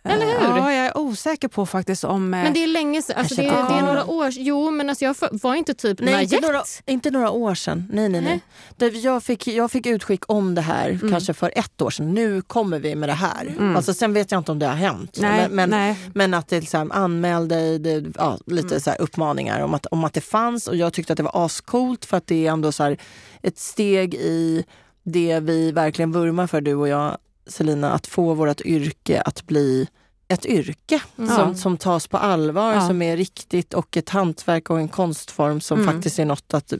[0.04, 0.58] Eller hur?
[0.58, 2.34] Ja, jag är osäker på faktiskt om...
[2.34, 3.16] eh, Men det är länge sedan.
[3.20, 6.24] Alltså det, det inte är några år Jo, men alltså jag var inte typ Nej,
[6.24, 7.88] inte några, inte några år sedan.
[7.94, 8.42] Nej, nej, nej.
[8.78, 11.12] Det, jag, fick, jag fick utskick om det här Mm.
[11.12, 12.14] kanske för ett år sedan.
[12.14, 13.74] Nu kommer vi med det här.
[13.76, 15.18] Alltså, sen vet jag inte om det har hänt.
[15.22, 15.96] Nej, men, men, nej.
[16.14, 18.80] men att det här, anmäl dig, det, ja, lite Mm.
[18.80, 20.68] så här uppmaningar om att, om att det fanns.
[20.68, 22.98] Och jag tyckte att det var ascoolt för att det är ändå så här,
[23.42, 24.66] ett steg i
[25.12, 27.18] det vi verkligen vurmar för, du och jag
[27.48, 29.88] Selina, att få vårt yrke att bli
[30.28, 31.36] ett yrke Mm.
[31.36, 32.88] som, som tas på allvar, Ja.
[32.88, 35.94] som är riktigt och ett hantverk och en konstform som Mm.
[35.94, 36.74] faktiskt är något att,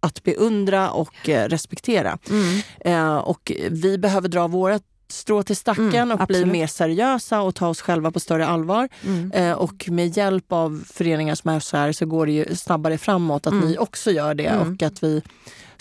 [0.00, 2.18] att beundra och eh, respektera.
[2.30, 2.60] Mm.
[2.80, 6.52] Eh, och vi behöver dra vårt strå till stacken Mm, och bli absolut.
[6.52, 8.88] mer seriösa och ta oss själva på större allvar.
[9.06, 9.32] Mm.
[9.32, 12.98] Eh, och med hjälp av föreningar som är så här så går det ju snabbare
[12.98, 13.68] framåt att Mm.
[13.68, 14.72] ni också gör det Mm.
[14.74, 15.22] och att vi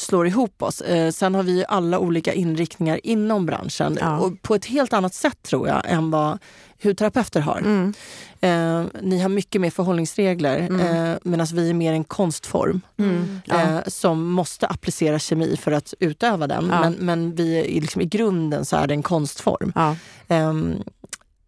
[0.01, 0.81] slår ihop oss.
[0.81, 4.19] Eh, sen har vi alla olika inriktningar inom branschen Ja.
[4.19, 6.37] och på ett helt annat sätt tror jag än vad
[6.83, 7.57] hudterapeuter har.
[7.57, 7.93] Mm.
[8.41, 10.79] Eh, ni har mycket mer förhållningsregler Mm.
[11.11, 13.41] eh, medan vi är mer en konstform Mm.
[13.45, 13.61] Ja.
[13.61, 16.67] eh, som måste applicera kemi för att utöva den.
[16.71, 16.79] Ja.
[16.81, 19.71] Men, men vi är liksom, i grunden så är det en konstform.
[19.75, 19.95] Ja.
[20.27, 20.75] Ehm,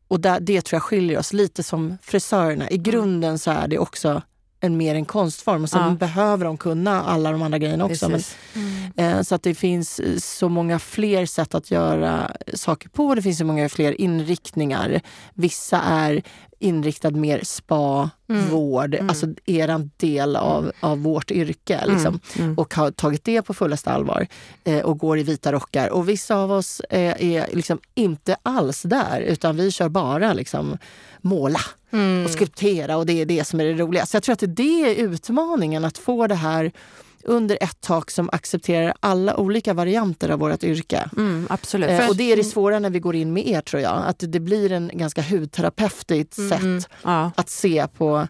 [0.08, 2.68] och där, det tror jag skiljer oss lite som frisörerna.
[2.68, 2.74] Mm.
[2.74, 4.22] I grunden så är det också
[4.64, 5.64] en mer en konstform.
[5.64, 5.90] Och sen Ja.
[5.96, 8.10] behöver de kunna alla de andra grejerna också.
[8.10, 8.22] Men,
[8.98, 13.16] eh, så att det finns eh, så många fler sätt att göra saker på.
[13.16, 15.02] Det finns så många fler inriktningar.
[15.34, 16.22] Vissa är
[16.60, 18.50] inriktad mer spa, Mm.
[18.50, 19.10] vård, Mm.
[19.10, 21.86] alltså eran del av, av vårt yrke.
[21.88, 22.46] Liksom Mm.
[22.48, 22.58] Mm.
[22.58, 24.28] och har tagit det på fullaste allvar
[24.64, 25.90] eh, och går i vita rockar.
[25.90, 30.78] Och vissa av oss eh, är liksom inte alls där utan vi kör bara liksom
[31.22, 31.60] måla
[31.94, 32.26] Mm.
[32.26, 34.06] och skulptera och det är det som är det roliga.
[34.06, 36.72] Så jag tror att det är utmaningen att få det här
[37.26, 41.10] under ett tak som accepterar alla olika varianter av vårt yrke.
[41.18, 41.90] Mm, absolut.
[41.90, 44.04] Eh, och det är det svåra när vi går in med er tror jag.
[44.08, 46.82] Att det blir en ganska hudterapeutiskt Mm.
[46.82, 47.32] sätt ja.
[47.36, 48.28] att se på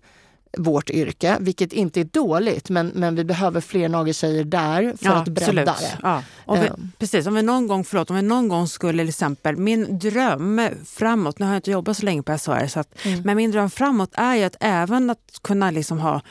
[0.57, 5.13] vårt yrke, vilket inte är dåligt men, men vi behöver fler nageltjejer där för ja,
[5.15, 5.97] att bredda det.
[6.03, 6.23] Ja.
[6.45, 6.73] Om vi, Eh.
[6.99, 10.61] precis, om vi någon gång, förlåt, om vi någon gång skulle till exempel, min dröm
[10.85, 13.21] framåt, nu har jag inte jobbat så länge på SHR, så att, Mm.
[13.25, 16.21] men min dröm framåt är ju att även att kunna liksom ha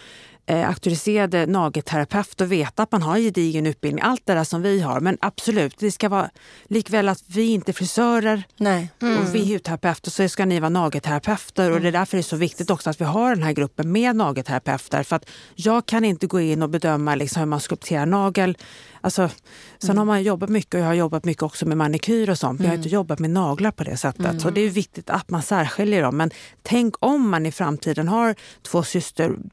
[0.47, 4.81] eh, auktoriserade nagelterapeuter och veta att man har gedigen utbildning, allt det där som vi
[4.81, 5.01] har.
[5.01, 6.31] Men absolut, det ska vara
[6.69, 8.91] likväl att vi inte är frisörer Nej.
[9.01, 11.71] och vi är hudterapeuter så ska ni vara nagelterapeuter.
[11.71, 13.93] Och det är därför det är så viktigt också att vi har den här gruppen
[13.93, 15.03] med nagelterapeuter.
[15.03, 18.59] För att jag kan inte gå in och bedöma liksom hur man skulpterar nagel.
[19.01, 19.31] Alltså,
[19.79, 22.61] sen har man jobbat mycket och jag har jobbat mycket också med manikyr och sånt.
[22.61, 24.41] Men jag har inte jobbat med naglar på det sättet.
[24.41, 26.17] Så det är viktigt att man särskiljer dem.
[26.17, 26.31] Men
[26.63, 29.51] tänk om man i framtiden har två systerbolag,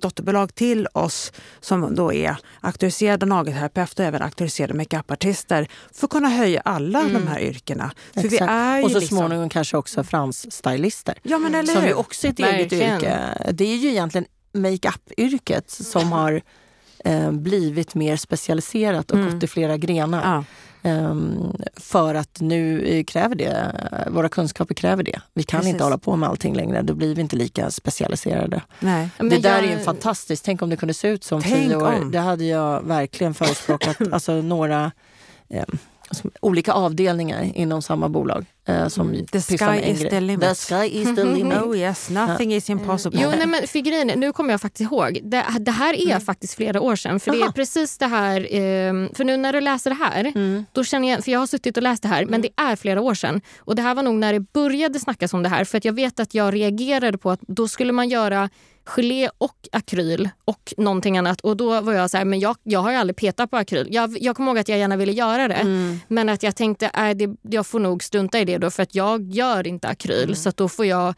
[0.00, 6.28] dotterbolag till oss som då är auktoriserade nagelterapeuter och även auktoriserade makeupartister för att kunna
[6.28, 7.90] höja alla de här yrkena.
[8.14, 11.14] För vi är och så liksom, småningom kanske också fransstylister.
[11.22, 12.96] Ja men eller Som ju också är ett eget Verkligen.
[12.96, 13.50] yrke.
[13.52, 16.42] Det är ju egentligen makeup-yrket som har
[17.04, 19.32] eh, blivit mer specialiserat och Mm.
[19.34, 20.34] gått i flera grenar.
[20.34, 20.44] Ja,
[21.76, 23.72] för att nu eh, kräver det,
[24.10, 25.20] våra kunskaper kräver det.
[25.34, 25.72] Vi kan Precis.
[25.72, 28.62] inte hålla på med allting längre, då blir vi inte lika specialiserade.
[28.80, 29.08] nej.
[29.18, 31.76] Men det där jag- är ju fantastiskt, tänk om det kunde se ut som tio
[31.76, 31.92] år.
[32.02, 32.10] om.
[32.10, 33.96] Det hade jag verkligen förespråkat.
[34.12, 34.92] alltså några
[35.48, 35.64] eh,
[36.40, 38.46] olika avdelningar inom samma bolag.
[38.68, 39.26] Eh, som Mm.
[39.26, 39.44] The med
[39.82, 40.48] sky is the limit.
[40.48, 41.58] The sky is the limit.
[41.62, 43.20] Oh yes, nothing is impossible.
[43.22, 45.18] Jo, nej, men för grejen, nu kommer jag faktiskt ihåg.
[45.22, 47.20] Det, det här är faktiskt flera år sedan.
[47.20, 48.40] För det är precis det här...
[48.40, 50.64] Eh, för nu när du läser det här, Mm.
[50.72, 51.24] då känner jag...
[51.24, 53.40] För jag har suttit och läst det här, men det är flera år sedan.
[53.58, 55.64] Och det här var nog när det började snackas om det här.
[55.64, 58.50] För att jag vet att jag reagerade på att då skulle man göra
[58.88, 61.40] gelé och akryl och någonting annat.
[61.40, 63.88] Och då var jag så här, men jag, jag har ju aldrig petat på akryl.
[63.90, 65.54] Jag, jag kommer ihåg att jag gärna ville göra det.
[65.54, 66.00] Mm.
[66.08, 68.94] Men att jag tänkte, äh, det, jag får nog strunta i det då för att
[68.94, 70.36] jag gör inte akryl.
[70.36, 71.14] Så att då får jag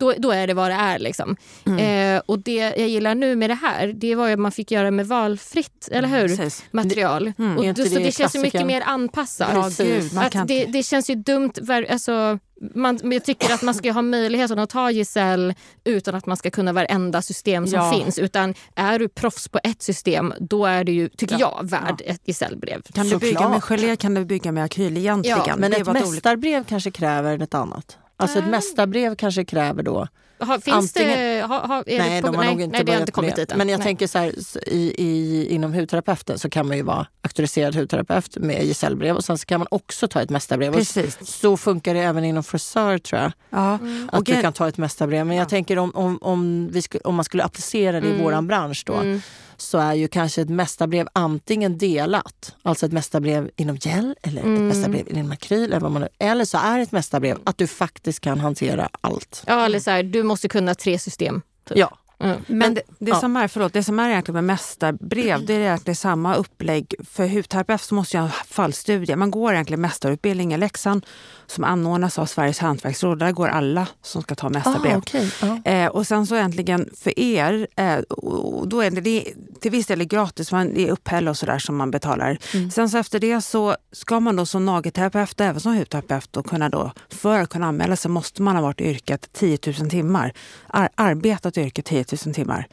[0.00, 0.98] då, då är det vad det är.
[0.98, 1.36] Liksom.
[1.66, 2.16] Mm.
[2.16, 4.70] Eh, och det jag gillar nu med det här, det var ju att man fick
[4.70, 6.28] göra med valfritt, eller hur?
[6.28, 6.64] Precis.
[6.70, 7.32] Material.
[7.38, 7.58] Mm.
[7.58, 9.50] Och så det det känns ju mycket mer anpassat.
[9.54, 11.52] Ja, gud, Att det, det känns ju dumt.
[11.90, 12.38] Alltså,
[12.74, 16.36] man, men jag tycker att man ska ha möjligheten att ta gesäll utan att man
[16.36, 17.92] ska kunna varenda system som Ja.
[17.92, 18.18] finns.
[18.18, 21.56] Utan är du proffs på ett system, då är du ju, tycker Ja.
[21.60, 22.82] jag, värd ett gesällbrev.
[22.94, 25.38] Kan du bygga med gelé kan du bygga med akryl egentligen.
[25.46, 27.98] Ja, Men det ett mästarbrev kanske kräver ett annat.
[28.22, 30.08] Alltså ett mästarbrev kanske kräver då...
[30.42, 32.72] Har, finns det, Antingen- har, har, är nej, det på, de har nej, nog inte
[32.72, 33.38] nej, det börjat inte kommit med.
[33.38, 33.58] dit än.
[33.58, 33.84] Men jag nej.
[33.86, 34.32] tänker så här,
[34.68, 39.38] i, i, inom hudterapeuten så kan man ju vara auktoriserad hudterapeut med gesällbrev och sen
[39.38, 40.70] så kan man också ta ett mästarbrev.
[40.72, 41.18] Och Precis.
[41.22, 43.32] Så funkar det även inom frisör tror jag.
[43.50, 43.74] Ja.
[44.08, 45.26] Att Och du kan ta ett mästarbrev.
[45.26, 45.48] Men jag Ja.
[45.48, 48.22] tänker om, om, om, vi sku, om man skulle applicera det i Mm.
[48.24, 48.94] våran bransch då.
[48.94, 49.22] Mm.
[49.60, 54.54] Så är ju kanske ett mästarbrev antingen delat, alltså ett mästarbrev inom gel eller Mm.
[54.56, 55.62] ett mästarbrev inom akryl.
[55.64, 59.42] Eller, vad man, nu- eller så är ett mästarbrev att du faktiskt kan hantera allt.
[59.46, 61.42] Ja, eller så här, du måste kunna tre system.
[61.68, 61.78] Typ.
[61.78, 61.96] Ja.
[62.22, 62.36] Mm.
[62.46, 63.20] Men det, det, ja.
[63.20, 66.94] som är, förlåt, det som är egentligen med mästarbrev, det är egentligen samma upplägg.
[67.10, 69.16] För hudterapeut så måste jag ha fallstudie.
[69.16, 71.06] Man går egentligen mästarutbildning i Leksand
[71.46, 73.18] som anordnas av Sveriges hantverksråd.
[73.18, 74.94] Där går alla som ska ta mästarbrev.
[74.94, 75.30] Ah, okej.
[75.42, 75.70] Ja.
[75.72, 79.70] Eh, och sen så äntligen för er, eh, och då är det, det är till
[79.70, 82.38] viss del gratis, men det är upphäll och sådär som man betalar.
[82.54, 82.70] Mm.
[82.70, 86.68] Sen så efter det så ska man då som nagelterapeut, även som hudterapeut, och kunna
[86.68, 90.32] då, för att kunna anmäla sig måste man ha varit i yrket 10 000 timmar.
[90.66, 92.66] Ar arbetat i yrket 10 000 timmar.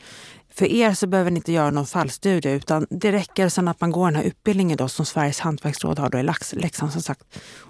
[0.53, 3.91] För er så behöver ni inte göra någon fallstudie utan det räcker sen att man
[3.91, 7.23] går den här utbildningen då som Sveriges hantverksråd har då i Lax- Leksand som sagt.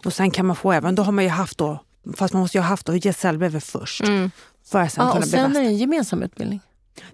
[0.05, 1.79] Och sen kan man få även, då har man ju haft då,
[2.15, 4.01] fast man måste ju ha haft då gesällbrevet först.
[4.03, 4.31] Mm.
[4.67, 5.63] För att sen Ja, kunna och bli sen mästare.
[5.63, 6.59] är det en gemensam utbildning.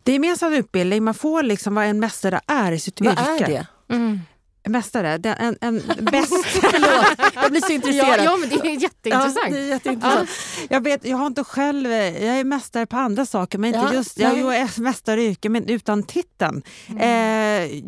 [0.04, 1.04] Det är gemensam utbildning.
[1.04, 3.44] Man får liksom vad en mästare är i sitt Vad yrke.
[3.44, 3.68] är det?
[3.96, 4.20] Mm.
[4.68, 6.34] Mästare, en, en bäst.
[6.46, 8.26] Förlåt, jag blir så Ja, intresserad.
[8.26, 9.38] ja, men det är jätteintressant.
[9.44, 10.30] Ja, det är jätteintressant.
[10.70, 13.94] jag, vet, jag har inte själv, jag är mästare på andra saker, men inte Ja,
[13.94, 14.60] just, jag nej.
[14.62, 16.64] är mästare i yrke, men utan titeln.
[17.00, 17.10] Eh,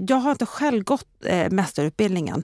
[0.10, 2.44] jag har inte själv gått eh, mästarutbildningen.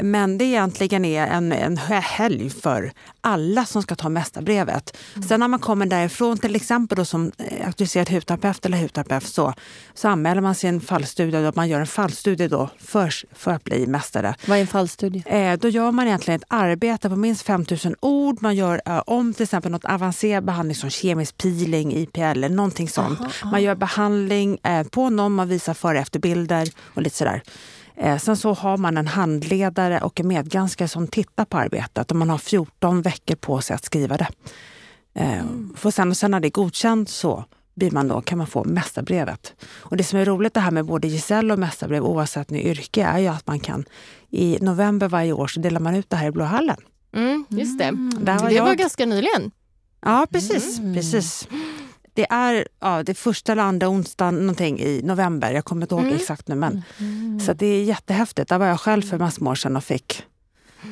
[0.00, 4.96] Men det egentligen är en, en helg för alla som ska ta mästarbrevet.
[5.28, 9.54] Sen när man kommer därifrån, till exempel då som eh, auktoriserad hudterapeut eller hudterapeut, så,
[9.94, 13.86] så anmäler man sin fallstudie och man gör en fallstudie då för, för att bli
[13.86, 14.34] mästare.
[14.46, 15.22] Vad är en fallstudie?
[15.26, 18.42] Eh, då gör man egentligen ett arbete på minst 5000 ord.
[18.42, 22.88] Man gör eh, om till exempel något avancerad behandling som kemisk peeling, IPL eller någonting
[22.88, 23.20] sånt.
[23.20, 23.50] Aha, aha.
[23.50, 27.42] Man gör behandling eh, på någon, man visar före och efterbilder och lite sådär.
[27.96, 32.16] Eh, sen så har man en handledare och en medgranskare som tittar på arbetet och
[32.16, 34.28] man har 14 veckor på sig att skriva det.
[35.14, 35.44] Eh,
[35.76, 38.64] för sen, och sen när det är godkänt så blir man då, kan man få
[38.64, 39.54] mästarbrevet.
[39.72, 43.04] Och det som är roligt det här med både gesäll och mästarbrev oavsett nu yrke
[43.04, 43.84] är ju att man kan
[44.30, 46.76] i november varje år så delar man ut det här i Blå hallen.
[47.16, 47.90] Mm, just det.
[48.18, 48.78] Där var Det var jag.
[48.78, 49.50] ganska nyligen.
[50.00, 50.78] Ja, precis.
[50.78, 50.94] Mm.
[50.94, 51.48] precis.
[52.14, 55.52] Det är ja, det första eller andra onsdagen någonting i november.
[55.52, 56.14] Jag kommer inte ihåg Mm.
[56.16, 56.54] exakt nu.
[56.54, 56.82] Men,
[57.44, 58.48] Så att det är jättehäftigt.
[58.48, 60.22] Där var jag själv för massor år sedan och fick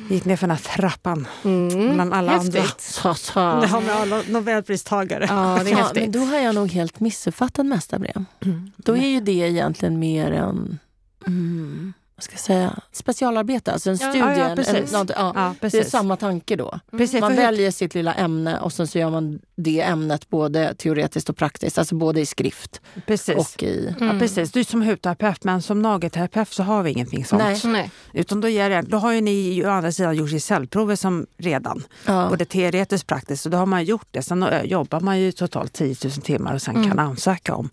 [0.09, 1.93] gick ner för den här trappan Mm.
[1.93, 2.61] bland alla andra.
[2.61, 2.81] Häftigt.
[2.93, 3.39] Så, så.
[3.39, 5.25] Det har med alla Nobelpristagare.
[5.29, 8.25] Ja, det är Ja, men då har jag nog helt missuppfattat mästarbrev.
[8.45, 8.71] Mm.
[8.77, 10.79] Då är ju det egentligen mer en
[11.27, 14.17] mm, vad ska jag säga, specialarbete, alltså en Ja, studie.
[14.39, 14.91] ja, en- precis.
[14.91, 15.89] något- ja, Ja, det är precis.
[15.91, 16.79] samma tanke då.
[16.91, 21.29] precis Man väljer sitt lilla ämne och sen så gör man det ämnet både teoretiskt
[21.29, 23.35] och praktiskt, alltså både i skrift precis.
[23.35, 23.95] och i...
[23.99, 24.13] Mm.
[24.13, 24.51] Ja, precis.
[24.51, 27.41] Du är som hudterapeut, men som nagelterapeut så har vi ingenting sånt.
[27.43, 27.61] Nej.
[27.65, 27.91] Nej.
[28.13, 32.27] Utan då, ger då har ju ni å andra sidan gjort cellprover som redan, Ja.
[32.29, 33.43] både teoretiskt och praktiskt.
[33.43, 34.21] Så då har man gjort det.
[34.21, 36.89] Sen eh, jobbar man ju totalt 10 000 timmar och sen Mm.
[36.89, 37.69] kan ansöka om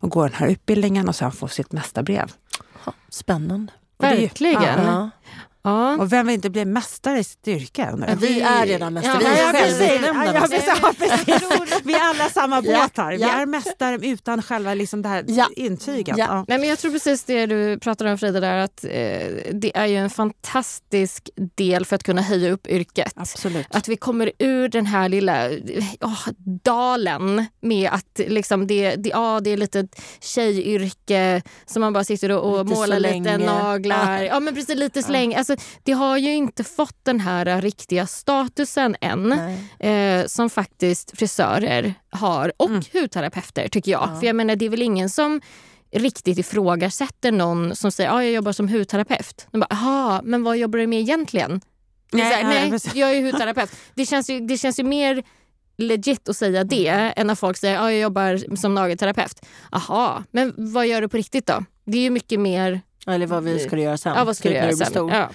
[0.00, 2.32] att gå den här utbildningen och sen få sitt nästa-brev.
[3.08, 3.72] Spännande.
[3.96, 4.62] Och det Verkligen.
[4.62, 5.10] Ja.
[5.64, 5.96] Ja.
[5.96, 7.90] Och vem vill inte bli mästare i sitt yrke?
[7.92, 8.16] undrar jag?
[8.16, 9.22] Ja, vi är redan mästare.
[9.22, 9.78] Ja, vi är precis.
[9.78, 10.92] självutnämnda Ja, mästare.
[10.98, 11.36] precis.
[11.40, 11.80] Ja, precis.
[11.84, 13.16] Vi är alla samma båt här.
[13.16, 15.46] Vi är mästare utan själva liksom det här Ja.
[15.56, 16.18] intyget.
[16.18, 16.26] Ja.
[16.28, 16.44] Ja.
[16.48, 18.90] Nej, men jag tror precis det du pratade om Frida, där, att eh,
[19.52, 23.12] det är ju en fantastisk del för att kunna höja upp yrket.
[23.16, 23.66] Absolut.
[23.70, 25.48] Att vi kommer ur den här lilla
[26.00, 26.28] åh,
[26.64, 29.88] dalen med att liksom det, det, ja, det är lite
[30.20, 34.22] tjejyrke som man bara sitter och, och Lite målar lite naglar.
[34.22, 35.34] Ja, men precis lite släng.
[35.34, 35.51] Alltså,
[35.82, 39.32] det har ju inte fått den här riktiga statusen än
[39.78, 42.82] eh, som faktiskt frisörer har och Mm.
[42.92, 44.08] hudterapeuter tycker jag.
[44.14, 44.20] Ja.
[44.20, 45.40] För jag menar det är väl ingen som
[45.94, 49.46] riktigt ifrågasätter någon som säger att ah, jag jobbar som hudterapeut.
[49.50, 51.60] De bara, aha, men vad jobbar du med egentligen?
[52.12, 53.70] Nej, här, nej, nej, jag är hudterapeut.
[53.94, 55.22] Det känns ju, det känns ju mer
[55.76, 59.46] legit att säga det än när folk säger att jag jobbar som nagelterapeut.
[59.72, 61.64] Aha, men vad gör du på riktigt då?
[61.84, 64.14] Det är ju mycket mer Eller vad vi skulle göra sen.
[64.16, 65.08] Ja, vad ska typ göra sen?
[65.08, 65.30] Ja.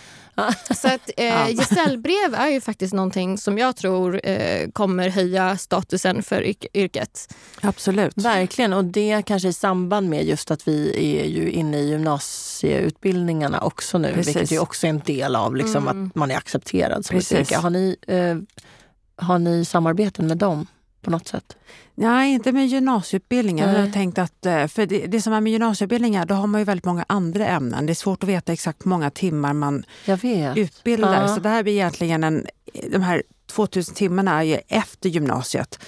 [0.75, 6.23] Så att eh, gesällbrev är ju faktiskt någonting som jag tror eh, kommer höja statusen
[6.23, 7.34] för yrk- yrket.
[7.62, 8.13] Absolut.
[8.17, 10.89] Verkligen, och det kanske i samband med just att vi
[11.21, 14.36] är ju inne i gymnasieutbildningarna också nu, Precis.
[14.36, 16.08] vilket ju också är en del av liksom Mm.
[16.08, 17.39] att man är accepterad som ett Precis.
[17.51, 17.58] yrke.
[17.62, 18.36] Har ni, eh,
[19.25, 20.67] har ni samarbeten med dem
[21.01, 21.56] på något sätt?
[21.99, 23.79] Nej, inte med gymnasieutbildningar.
[23.79, 26.65] Jag tänkt att, eh, för det, det som är med gymnasieutbildningar, då har man ju
[26.65, 27.86] väldigt många andra ämnen.
[27.86, 29.83] Det är svårt att veta exakt hur många timmar man
[30.55, 31.21] utbildar.
[31.21, 31.27] Ja.
[31.27, 32.45] Så det här blir egentligen en,
[32.91, 35.79] de här 2000 timmarna är ju efter gymnasiet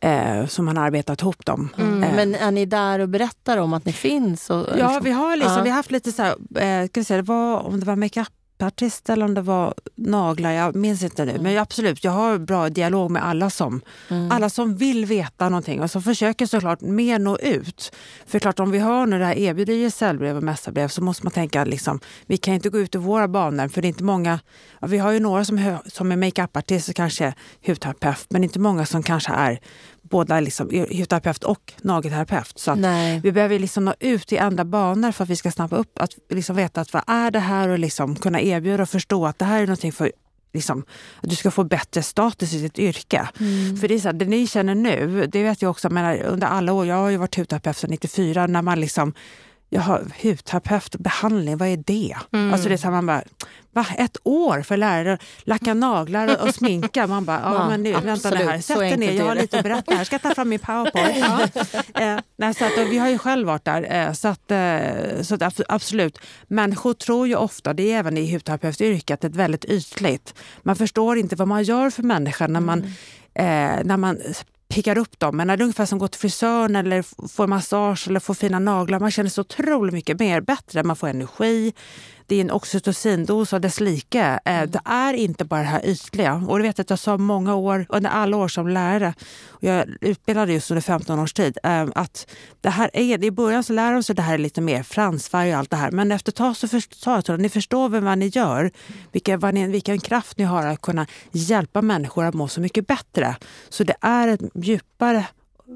[0.00, 1.68] eh, som man har arbetat ihop dem.
[1.78, 2.02] Mm.
[2.04, 4.50] Eh, Men är ni där och berättar om att ni finns?
[4.50, 5.62] Och, Ja, liksom- vi har, liksom, Ja.
[5.62, 6.30] vi har haft lite så här,
[6.82, 7.96] eh, ska vi säga, det var, om det var
[8.62, 11.38] makeupartist eller om det var naglar, jag minns inte nu.
[11.40, 14.30] Men absolut, jag har bra dialog med alla som, Mm.
[14.30, 17.92] alla som vill veta någonting och som försöker såklart mer nå ut.
[18.26, 21.32] För klart om vi har nu det här erbjuder gesällbrev och mässarbrev så måste man
[21.32, 24.40] tänka liksom, vi kan inte gå ut i våra banor för det är inte många,
[24.80, 27.34] vi har ju några som, som är makeupartist och kanske
[27.66, 29.58] hudterapeut men inte många som kanske är
[30.12, 32.58] båda liksom, hudterapeut och nagelterapeut.
[32.58, 32.74] Så
[33.22, 36.10] vi behöver liksom nå ut i andra banor för att vi ska snappa upp, att
[36.30, 39.44] liksom veta att vad är det här och liksom kunna erbjuda och förstå att det
[39.44, 40.12] här är någonting för
[40.52, 40.84] liksom,
[41.20, 43.28] att du ska få bättre status i ditt yrke.
[43.40, 43.76] Mm.
[43.76, 46.46] För det är så här, det ni känner nu, det vet jag också, men under
[46.46, 49.14] alla år, jag har ju varit hudterapeut sedan 94, när man liksom
[49.74, 52.14] jag har hudterapeut, behandling, vad är det?
[52.32, 52.52] Mm.
[52.52, 53.22] Alltså det är så här, man bara,
[53.72, 53.86] va?
[53.98, 57.06] Ett år för lärare lacka naglar och, och sminka?
[57.06, 58.48] Man bara, ja, Ja, men nu, vänta nu absolut.
[58.48, 60.58] här, sätt dig ner, jag har lite att berätta här, ska jag ta fram min
[60.58, 61.16] powerpoint?
[61.94, 62.00] Ja.
[62.00, 65.34] Eh, nej, så att, vi har ju själv varit där, eh, så, att, eh, så
[65.34, 66.18] att, abs- absolut.
[66.48, 70.34] Människor tror ju ofta, det är även i hudterapeutyrket, det är väldigt ytligt.
[70.62, 72.78] Man förstår inte vad man gör för människor när man,
[73.34, 73.78] Mm.
[73.78, 74.18] eh, när man
[74.74, 75.36] piggar upp dem.
[75.36, 78.34] Men när det är ungefär som att gå till frisören eller få massage eller få
[78.34, 79.00] fina naglar.
[79.00, 80.82] Man känner sig otroligt mycket mer bättre.
[80.82, 81.72] Man får energi.
[82.32, 84.40] Det är en oxytocindos och dess like.
[84.44, 86.34] Eh, Det är inte bara det här ytliga.
[86.48, 89.14] Och det vet att jag sa många år, under alla år som lärare,
[89.48, 93.64] och jag utbildade just under 15 års tid, eh, att det här är, i början
[93.64, 95.90] så lär de sig det här lite mer fransfärg och allt det här.
[95.90, 98.70] Men efter ett tag så förstår jag, ni förstår väl vad ni gör,
[99.12, 102.86] vilka, vad ni, vilken kraft ni har att kunna hjälpa människor att må så mycket
[102.86, 103.36] bättre.
[103.68, 105.26] Så det är ett djupare,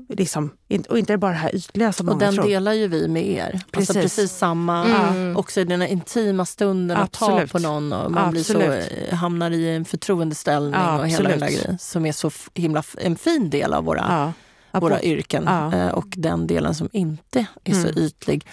[0.09, 2.45] liksom, inte- och inte bara det här ytliga som Och många den tror.
[2.47, 3.53] delar ju vi med er.
[3.53, 3.95] Alltså Precis.
[4.17, 5.37] precis samma, Mm.
[5.37, 9.15] också i den här intima stunden att ta på någon och man blir så, eh,
[9.15, 13.17] hamnar i en förtroendeställning Ja, och hela den där grejen som är så himla en
[13.17, 14.33] fin del av våra, Ja.
[14.81, 15.75] Våra yrken Ja.
[15.75, 17.99] eh, och den delen som inte är så Mm.
[17.99, 18.47] ytlig.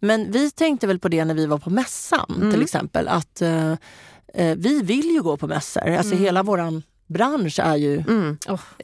[0.00, 2.52] Men vi tänkte väl på det när vi var på mässan Mm.
[2.52, 3.70] till exempel att eh,
[4.34, 5.90] eh, vi vill ju gå på mässor.
[5.90, 6.24] Alltså Mm.
[6.24, 8.38] hela våran bransch är ju Mm,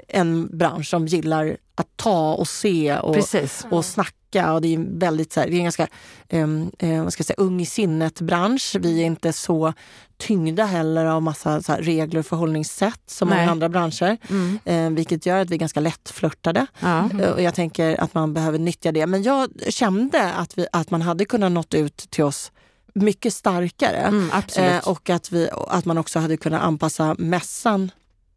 [0.09, 3.67] en bransch som gillar att ta och se och, precis.
[3.71, 4.53] och snacka.
[4.53, 5.89] Och det är en väldigt så här, det är en ganska
[6.33, 6.71] um,
[7.05, 8.77] vad ska jag säga, ung i sinnet-bransch.
[8.81, 9.73] Vi är inte så
[10.19, 13.39] tyngda heller av massa så regler och förhållningssätt som Nej.
[13.39, 14.17] många andra branscher.
[14.31, 16.67] Mm, Eh, vilket gör att vi är ganska lättflörtade.
[16.81, 17.11] ja.
[17.21, 19.07] Eh, Och jag tänker att man behöver nyttja det.
[19.07, 22.53] Men jag kände att, vi, att man hade kunnat nått ut till oss
[22.95, 23.97] mycket starkare.
[23.97, 24.31] Mm,
[24.87, 27.91] och att, vi, att man också hade kunnat anpassa mässan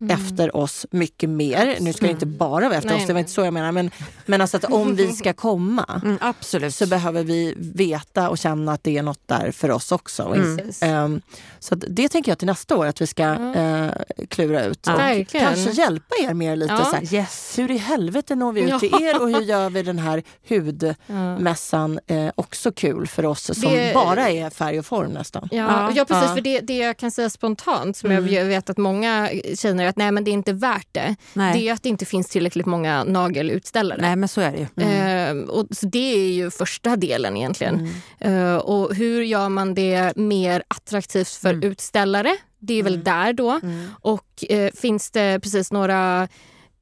[0.09, 1.77] efter oss mycket mer.
[1.79, 3.21] Nu ska det inte bara vara efter Nej, oss, det var nej.
[3.21, 3.71] inte så jag menar.
[3.71, 3.91] Men,
[4.25, 6.75] men alltså att om vi ska komma mm, absolut.
[6.75, 10.23] så behöver vi veta och känna att det är något där för oss också.
[10.23, 10.59] Mm.
[10.81, 11.21] Ehm,
[11.59, 13.89] så att det tänker jag till nästa år att vi ska eh,
[14.29, 14.79] klura ut.
[14.87, 14.93] Ja.
[14.93, 15.45] Och Verkligen.
[15.47, 16.73] kanske hjälpa er mer lite.
[16.73, 16.85] Ja.
[16.85, 17.53] Så här, Yes.
[17.57, 18.79] hur i helvete når vi ut Ja.
[18.79, 23.71] till er och hur gör vi den här hudmässan eh, också kul för oss som
[23.73, 25.47] Det- bara är färg och form nästan?
[25.51, 26.05] Ja, Ja.
[26.05, 26.29] precis.
[26.29, 26.35] Ja.
[26.35, 28.33] För det, det jag kan säga spontant, som Mm.
[28.33, 31.15] jag vet att många känner att nej, men det är inte värt det.
[31.33, 31.53] Nej.
[31.59, 34.01] Det är att det inte finns tillräckligt många nagelutställare.
[34.01, 34.85] Nej, men så är det ju.
[34.85, 35.37] Mm.
[35.43, 37.89] Eh, och så det är ju första delen egentligen.
[38.19, 41.71] Eh, och hur gör man det mer attraktivt för Mm.
[41.71, 42.35] utställare?
[42.59, 43.59] Det är väl där då.
[44.01, 46.27] Och eh, finns det precis några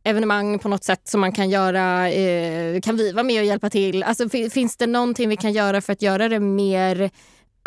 [0.04, 2.10] evenemang på något sätt som man kan göra?
[2.12, 4.04] Eh, kan vi vara med och hjälpa till?
[4.04, 7.10] Alltså, fi- finns det någonting vi kan göra för att göra det mer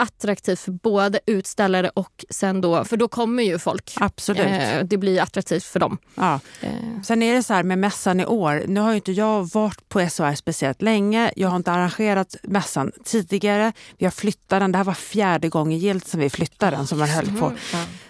[0.00, 3.92] attraktivt för både utställare och sen då, för då kommer ju folk.
[4.00, 4.46] Absolut.
[4.46, 5.98] Eh, det blir attraktivt för dem.
[6.14, 6.40] Ja.
[6.60, 6.70] Eh,
[7.04, 8.64] Sen är det så här med mässan i år.
[8.66, 11.32] Nu har ju inte jag varit på SOR speciellt länge.
[11.36, 13.72] Jag har inte arrangerat mässan tidigare.
[13.98, 14.72] Vi har flyttat den.
[14.72, 17.52] Det här var fjärde gången gillt som vi flyttade den som man höll på.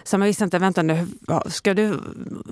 [0.03, 1.07] Så man visste inte, vänta nu,
[1.45, 1.99] ska du,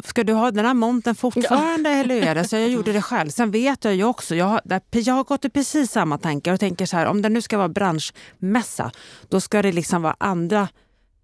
[0.03, 2.43] ska du ha den här monten fortfarande eller hur är det?
[2.43, 3.29] Så jag gjorde det själv.
[3.29, 6.59] Sen vet jag ju också, jag har, jag har gått i precis samma tankar och
[6.59, 8.91] tänker så här, om det nu ska vara branschmässa,
[9.29, 10.67] då ska det liksom vara andra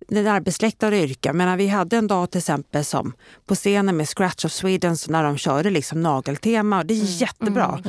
[0.07, 1.37] närbesläktade yrken.
[1.37, 3.13] Men vi hade en dag till exempel som
[3.45, 7.79] på scenen med Scratch of Sweden så när de körde liksom nageltema det är jättebra.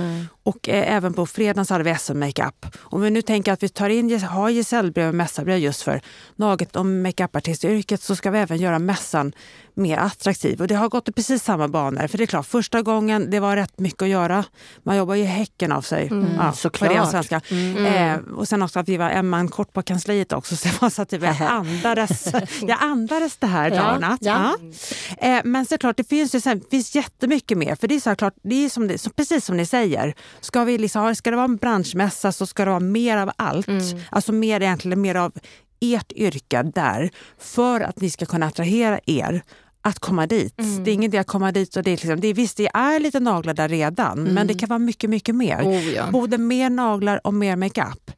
[0.43, 2.67] och eh, även på fredagen så hade vi SM-makeup.
[2.79, 6.01] Om vi nu tänker att vi tar in, har gesällbrev och mässarbrev just för
[6.37, 9.33] nagel och makeupartistyrket så ska vi även göra mässan
[9.77, 10.61] mer attraktiv.
[10.61, 12.07] Och det har gått i precis samma banor.
[12.07, 14.45] För det är klart, första gången det var rätt mycket att göra.
[14.83, 16.07] Man jobbar ju häcken av sig.
[16.07, 16.97] Mm, ja, såklart.
[16.97, 17.41] På svenska.
[17.87, 20.57] Eh, och sen också att vi var en kort på kansliet också.
[20.57, 22.27] Så det var så att jag andades,
[22.61, 24.19] jag andades det här dag och natt.
[24.21, 24.57] ja.
[25.21, 25.29] Ja.
[25.29, 27.75] Eh, men såklart, det finns, ju, det finns jättemycket mer.
[27.75, 30.15] För det är såklart, det är som det, så, precis som ni säger.
[30.41, 33.67] Ska, vi liksom, ska det vara en branschmässa så ska det vara mer av allt.
[34.11, 35.33] Alltså mer egentligen mer av
[35.81, 37.11] ert yrke där.
[37.39, 39.43] För att ni ska kunna attrahera er
[39.87, 40.55] att komma dit.
[40.57, 42.67] Det är ingen idé att komma dit och det är, liksom, det är visst det
[42.75, 45.63] är lite naglar där redan men det kan vara mycket, mycket mer.
[45.63, 46.05] Oh, ja.
[46.13, 48.11] Både mer naglar och mer makeup.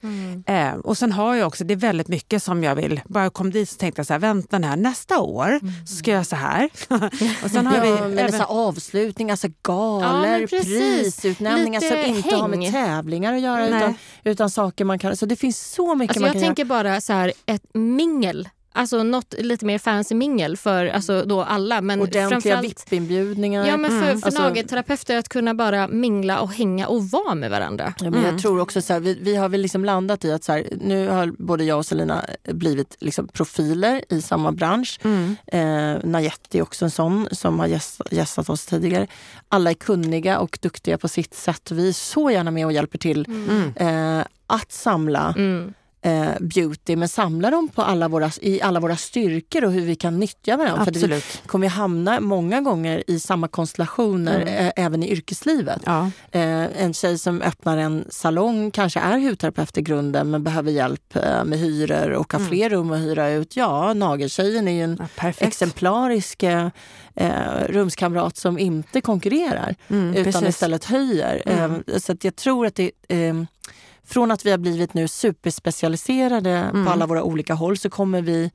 [0.46, 3.32] Eh, och sen har jag också, det är väldigt mycket som jag vill, bara jag
[3.32, 6.24] kom dit så tänkte jag så här, vänta här, nästa år så ska jag göra
[6.24, 6.70] så här.
[7.44, 7.88] och sen har Ja, vi
[8.20, 10.78] även, så här avslutningar, alltså Ja, galor, precis.
[10.78, 12.72] prisutnämningar Lite som inte har med häng.
[12.72, 13.68] tävlingar att göra Nej.
[13.78, 13.94] utan,
[14.24, 15.16] utan saker man kan...
[15.16, 18.48] Så det finns så mycket Alltså man jag kan tänker bara så här, ett mingel.
[18.78, 21.80] Alltså något lite mer fancy mingel för alltså då alla.
[21.80, 22.00] Men.
[22.02, 23.66] Ordentliga VIP-inbjudningar.
[23.66, 27.50] Ja, men för, för Alltså- nagelterapeuter att kunna bara mingla och hänga och vara med
[27.50, 27.94] varandra.
[28.00, 30.44] Ja, men Jag tror också så här, vi, vi har väl liksom landat i att
[30.44, 35.00] så här, nu har både jag och Selina blivit liksom profiler i samma bransch.
[35.04, 35.36] Mm.
[35.46, 39.06] Eh, Najetti är också en sån som har gäst, gästat oss tidigare.
[39.48, 41.70] Alla är kunniga och duktiga på sitt sätt.
[41.70, 43.72] Vi är så gärna med och hjälper till Mm.
[44.18, 45.74] eh, att samla Mm.
[46.02, 49.94] Eh, beauty men samla dem på alla våra, i alla våra styrkor och hur vi
[49.96, 50.84] kan nyttja varandra.
[50.84, 55.82] För vi kommer hamna många gånger i samma konstellationer eh, även i yrkeslivet.
[55.86, 56.10] Ja.
[56.32, 61.16] Eh, en tjej som öppnar en salong kanske är hudterapeut i grunden men behöver hjälp
[61.16, 63.56] eh, med hyror och har fler rum att hyra ut.
[63.56, 65.42] Ja, nageltjejen är ju en Ja, perfekt.
[65.48, 66.44] exemplarisk
[67.66, 70.48] rumskamrat som inte konkurrerar Mm, utan precis.
[70.48, 71.42] istället höjer.
[71.46, 71.82] Mm.
[72.00, 72.90] Så jag tror att det
[74.08, 76.84] från att vi har blivit nu superspecialiserade Mm.
[76.86, 78.50] på alla våra olika håll så kommer vi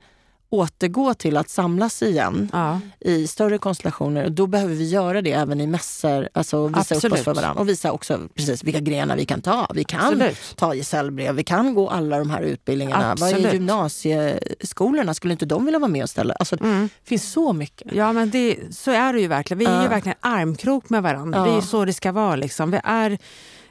[0.50, 2.80] återgå till att samlas igen Ja.
[3.00, 4.28] i större konstellationer.
[4.30, 7.18] Då behöver vi göra det även i mässor, alltså visa upp oss Absolut.
[7.24, 9.66] för varandra och visa också precis vilka grenar vi kan ta.
[9.74, 10.38] Vi kan Absolut.
[10.56, 13.14] ta gesällbrev, vi kan gå alla de här utbildningarna.
[13.18, 13.52] Vad är Absolut.
[13.52, 15.14] gymnasieskolorna?
[15.14, 16.34] Skulle inte de vilja vara med och ställa?
[16.34, 16.88] Alltså, Mm.
[17.02, 17.92] Det finns så mycket.
[17.94, 19.58] Ja, men det, så är det ju verkligen.
[19.58, 19.88] Vi är ju Ja.
[19.90, 21.38] verkligen armkrok med varandra.
[21.38, 21.44] Ja.
[21.44, 22.36] Det är ju så det ska vara.
[22.36, 22.70] Liksom.
[22.70, 23.18] Vi, är,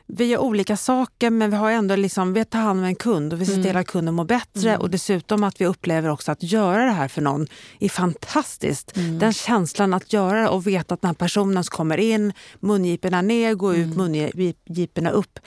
[0.08, 3.34] vi gör olika saker men vi har ändå liksom, vi tar hand om en kund
[3.34, 3.64] och vi ser Mm.
[3.66, 4.78] till att kunden mår bättre.
[4.78, 7.48] Och dessutom att vi upplever också att göra det här för någon
[7.80, 8.98] är fantastiskt.
[8.98, 9.20] Mm.
[9.20, 13.54] Den känslan att göra det och veta att den här personen kommer in, mungiporna ner,
[13.54, 13.90] går Mm.
[13.92, 15.40] ut, mungiporna upp.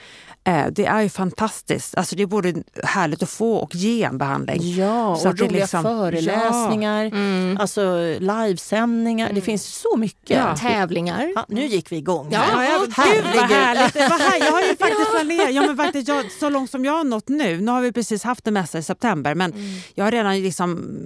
[0.43, 1.95] Eh, det är ju fantastiskt.
[1.97, 2.53] Alltså, det är både
[2.83, 4.61] härligt att få och ge en behandling.
[4.75, 7.57] Ja, Så och att det roliga liksom- föreläsningar, Mm.
[7.59, 7.81] alltså
[8.19, 9.33] livesändningar.
[9.33, 10.37] Det finns så mycket.
[10.37, 10.55] Ja.
[10.57, 11.31] Tävlingar.
[11.35, 12.27] Ja, nu gick vi igång.
[12.31, 13.93] Ja, ja, Gud vad härligt!
[13.93, 14.46] Det var här.
[14.47, 17.29] Jag har ju faktiskt planerat, ja, men faktiskt, jag, så långt som jag har nått
[17.29, 19.53] nu, nu har vi precis haft en mässa i september, men
[19.95, 20.97] jag har redan liksom,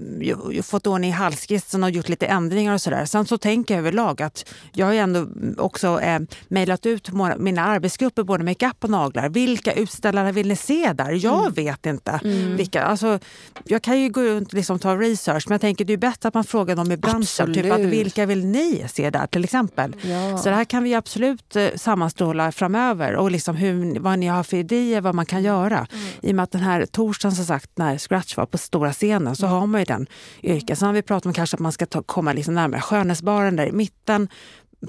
[0.52, 3.06] ju fått ordning i halsskissen och gjort lite ändringar och sådär.
[3.06, 5.28] Sen så tänker jag överlag att jag har ju ändå
[5.58, 9.30] också eh, mejlat ut mina arbetsgrupper, både makeup och naglar.
[9.30, 11.26] Vilka utställare vill ni se där?
[11.26, 12.20] Jag vet inte.
[12.58, 13.20] Vilka, alltså,
[13.64, 16.28] jag kan ju gå runt och liksom ta research, men jag tänker det är bättre
[16.28, 17.54] att man frågar dem i branschen.
[17.54, 19.96] Typ att vilka vill ni se där till exempel?
[20.02, 20.38] Ja.
[20.38, 24.44] Så det här kan vi absolut eh, sammanstråla framöver och liksom hur, vad ni har
[24.44, 25.88] för idéer, vad man kan göra.
[26.22, 29.36] I och med att den här torsdagen som sagt när Scratch var på stora scenen
[29.36, 30.08] så har man ju den
[30.44, 30.76] yrken.
[30.76, 33.66] Sen har vi pratat om kanske att man ska ta, komma liksom närmare skönhetsbaren där
[33.66, 34.28] i mitten.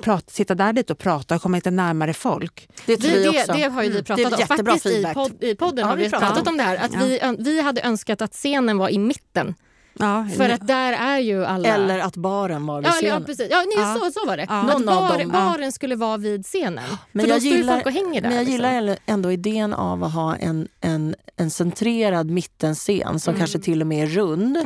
[0.02, 2.68] Prat, sitta där lite och prata och komma lite närmare folk.
[2.86, 3.52] Det tror Vi, vi det, också.
[3.52, 4.64] det har ju vi Det pratat är om.
[4.66, 6.76] Faktiskt i, podd, i podden Ja, har vi pratat om om det här.
[6.76, 6.98] Att Ja.
[7.04, 9.54] vi, vi hade önskat att scenen var i mitten.
[9.98, 11.68] Ja, För att där är ju alla...
[11.68, 13.24] Eller att baren var vid Ja, eller, ja, scenen.
[13.26, 13.48] precis.
[13.50, 13.94] Ja, nej, Ja.
[14.00, 14.46] Så, så var det.
[14.48, 14.54] Ja.
[14.60, 16.84] Att Någon av bar, dem, baren skulle vara vid scenen.
[17.12, 18.28] Men För jag då står gillar- folk och hänger där.
[18.28, 18.52] Men jag liksom.
[18.70, 23.86] gillar ändå idén av att ha en, en, en centrerad mittenscen som kanske till och
[23.86, 24.58] med är rund.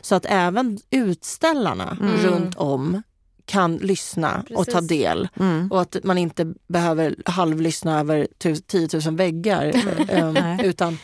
[0.00, 2.16] Så att även utställarna Mm.
[2.16, 3.02] runt om
[3.46, 4.88] kan lyssna och ta Precis.
[4.88, 5.28] del.
[5.40, 5.68] Mm.
[5.72, 9.72] Och att man inte behöver halvlyssna över tu- 10 000 väggar.
[10.22, 10.98] um, utan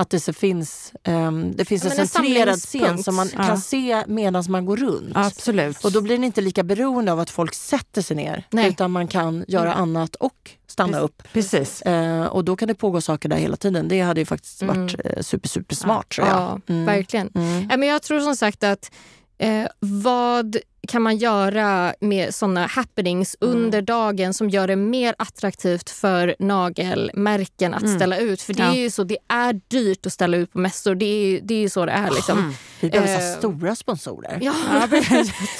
[0.00, 3.42] att det så finns, um, det finns Ja, en centrerad scen som man Ja.
[3.46, 5.12] kan se medan man går runt.
[5.16, 5.84] Absolut.
[5.84, 8.46] Och då blir det inte lika beroende av att folk sätter sig ner.
[8.50, 8.68] Nej.
[8.68, 11.04] Utan man kan göra annat och stanna Precis.
[11.04, 11.22] upp.
[11.32, 11.82] Precis.
[11.82, 13.88] Eh, och då kan det pågå saker där hela tiden.
[13.88, 14.80] Det hade ju faktiskt Mm.
[14.82, 16.26] varit eh, super, super smart jag.
[16.28, 16.84] Ja, Mm.
[16.86, 17.30] verkligen.
[17.34, 17.66] Mm.
[17.70, 18.90] Ja, men jag tror som sagt att
[19.38, 20.56] eh, vad
[20.88, 23.56] kan man göra med såna happenings Mm.
[23.56, 27.96] under dagen som gör det mer attraktivt för nagelmärken att Mm.
[27.96, 28.42] ställa ut?
[28.42, 28.70] För det Ja.
[28.74, 30.94] är ju så, det är dyrt att ställa ut på mässor.
[30.94, 32.10] Det är, det är ju så det är.
[32.10, 32.38] Liksom.
[32.38, 32.52] Mm.
[32.80, 34.52] Vi behöver så Eh, här stora sponsorer Ja.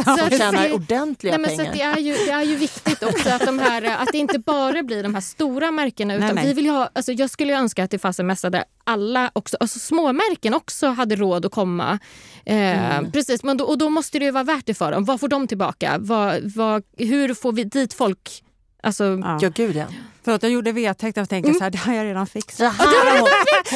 [0.05, 1.91] som Så- tjänar ordentliga Nej, men så pengar.
[1.91, 4.39] att det, är ju, det är ju viktigt också att, de här, att det inte
[4.39, 6.14] bara blir de här stora märkena.
[6.14, 6.47] Utan Nej, nej.
[6.47, 8.64] Vi vill ju ha, alltså jag skulle ju önska att det fanns en mässa där
[8.85, 11.99] alla, också, alltså småmärken också hade råd att komma.
[12.45, 15.05] Eh, Precis, men då, och då måste det ju vara värt det för dem.
[15.05, 15.97] Vad får de tillbaka?
[16.01, 18.45] Vad, vad, hur får vi dit folk?
[18.83, 19.39] Alltså, Ja.
[19.43, 19.85] Ja, gud ja.
[20.25, 22.75] Förlåt, jag gjorde vedtäkt och tänkte så här, det har jag redan fixat.
[22.75, 23.29] Har hon,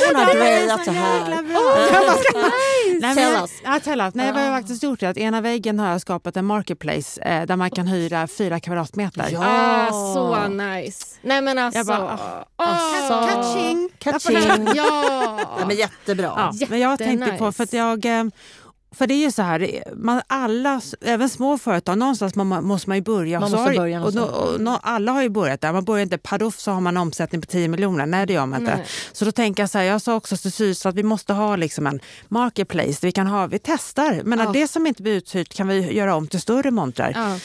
[0.06, 1.28] hon har drejat så här.
[3.00, 3.50] Nej, Tell men, us.
[3.64, 4.14] ja, tell us.
[4.14, 7.46] Nej, vad jag faktiskt gjort är att ena väggen har jag skapat en marketplace eh,
[7.46, 9.28] där man kan hyra fyra kvadratmeter.
[9.32, 9.40] Ja.
[9.88, 11.06] ah, så nice.
[11.22, 11.78] Nej men alltså.
[11.78, 12.18] Jag bara,
[12.56, 13.88] Alltså, Catching!
[13.98, 14.66] Catching.
[14.74, 15.38] Ja.
[15.58, 16.52] Ja, men jättebra.
[16.52, 18.04] Ja, men jag tänkte på, för att jag...
[18.04, 18.24] eh,
[18.94, 22.96] För det är ju så här, man, alla, även små företag, någonstans man, måste man
[22.96, 23.40] ju börja.
[23.40, 25.72] Man måste har- börja och, och, och, Alla har ju börjat där.
[25.72, 28.06] Man börjar inte paruff så har man en omsättning på 10 miljoner.
[28.06, 28.76] Nej, det gör man inte.
[28.76, 28.86] Nej.
[29.12, 31.56] Så då tänker jag så här, jag sa också till Sys att vi måste ha
[31.56, 34.20] liksom en marketplace vi kan ha, vi testar.
[34.24, 34.50] Men Ja.
[34.52, 37.12] det som inte blir uthyrt kan vi göra om till större montrar.
[37.14, 37.38] Ja.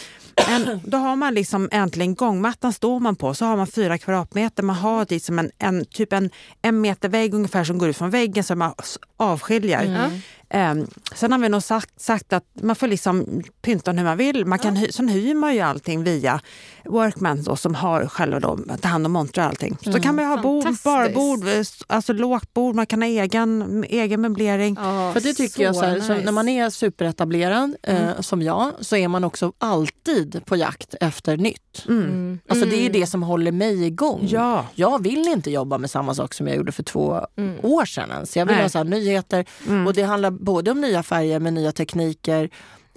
[0.50, 4.64] En, då har man liksom äntligen gångmattan står man på, så har man fyra kvadratmeter.
[4.64, 6.30] Man har liksom en, en, typ en,
[6.62, 8.74] en meter vägg ungefär som går ut från väggen som man
[9.18, 9.84] avskiljer.
[9.86, 10.20] Mm.
[10.54, 14.45] Um, sen har vi nog sagt, sagt att man får liksom pynta hur man vill.
[14.45, 16.41] Man kan, hy, sen hyr man ju allting via
[16.86, 19.78] Workman då, som har själva då, tar hand om montrar och allting.
[19.82, 23.84] Så kan man ju ha bord, barbord, eh, alltså lågt bord, man kan ha egen,
[23.89, 24.78] egen möblering.
[24.82, 28.72] Ja, För det tycker jag, så här, så när man är superetablerad eh, som jag
[28.80, 31.86] så är man också alltid på jakt efter nytt.
[31.88, 32.39] Mm.
[32.50, 34.20] Alltså Det är det som håller mig igång.
[34.28, 34.66] Ja.
[34.76, 37.56] Jag vill inte jobba med samma sak som jag gjorde för två Mm.
[37.64, 38.38] år sedan ens.
[38.38, 38.64] Jag vill Nej.
[38.64, 39.45] ha så här nyheter
[39.88, 42.50] och det handlar både om nya färger med nya tekniker,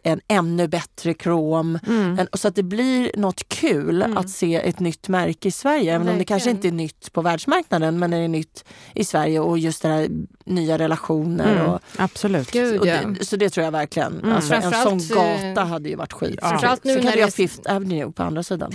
[0.02, 1.78] en ännu bättre krom.
[1.86, 2.18] Mm.
[2.18, 5.94] En, så att det blir något kul att se ett nytt märke i Sverige.
[5.94, 6.56] Även om det kanske Verkligen.
[6.74, 8.64] inte är nytt på världsmarknaden men det är nytt
[8.94, 10.08] i Sverige och just det här
[10.44, 11.52] nya relationer.
[11.56, 11.66] Mm.
[11.66, 12.50] Och, Absolut.
[12.50, 12.96] Gud, och ja.
[13.18, 14.18] det, så det tror jag verkligen.
[14.20, 14.32] Mm.
[14.36, 16.38] Alltså, en sån eh, gata hade ju varit skit.
[16.42, 18.72] framförallt nu så när kan vi det är- Fifth Avenue på andra sidan.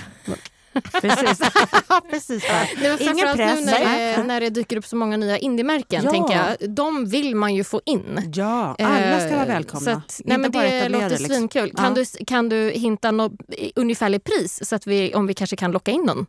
[1.01, 1.39] Precis.
[2.09, 2.43] Precis.
[2.79, 3.59] Nej, Ingen press.
[3.59, 6.03] nu när det, när det dyker upp så många nya indiemärken.
[6.03, 6.11] Ja.
[6.11, 6.69] Tänker jag.
[6.71, 8.31] De vill man ju få in.
[8.35, 9.79] Ja, alla ska vara Eh, välkomna.
[9.85, 11.27] Så att, nej, men det låter liksom.
[11.27, 11.71] svinkul.
[11.75, 12.03] Kan, Ja.
[12.19, 13.33] du, kan du hinta något
[13.75, 16.25] ungefärligt pris så att vi, om vi kanske kan locka in någon?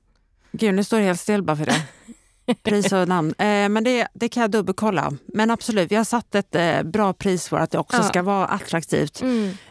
[0.53, 1.80] Gud, nu står det helt still bara för det.
[2.62, 3.34] Pris och namn.
[3.38, 5.12] Eh, men det, det kan jag dubbelkolla.
[5.34, 8.03] Men absolut, vi har satt ett eh, bra pris för att det också Ja.
[8.03, 9.22] ska vara attraktivt.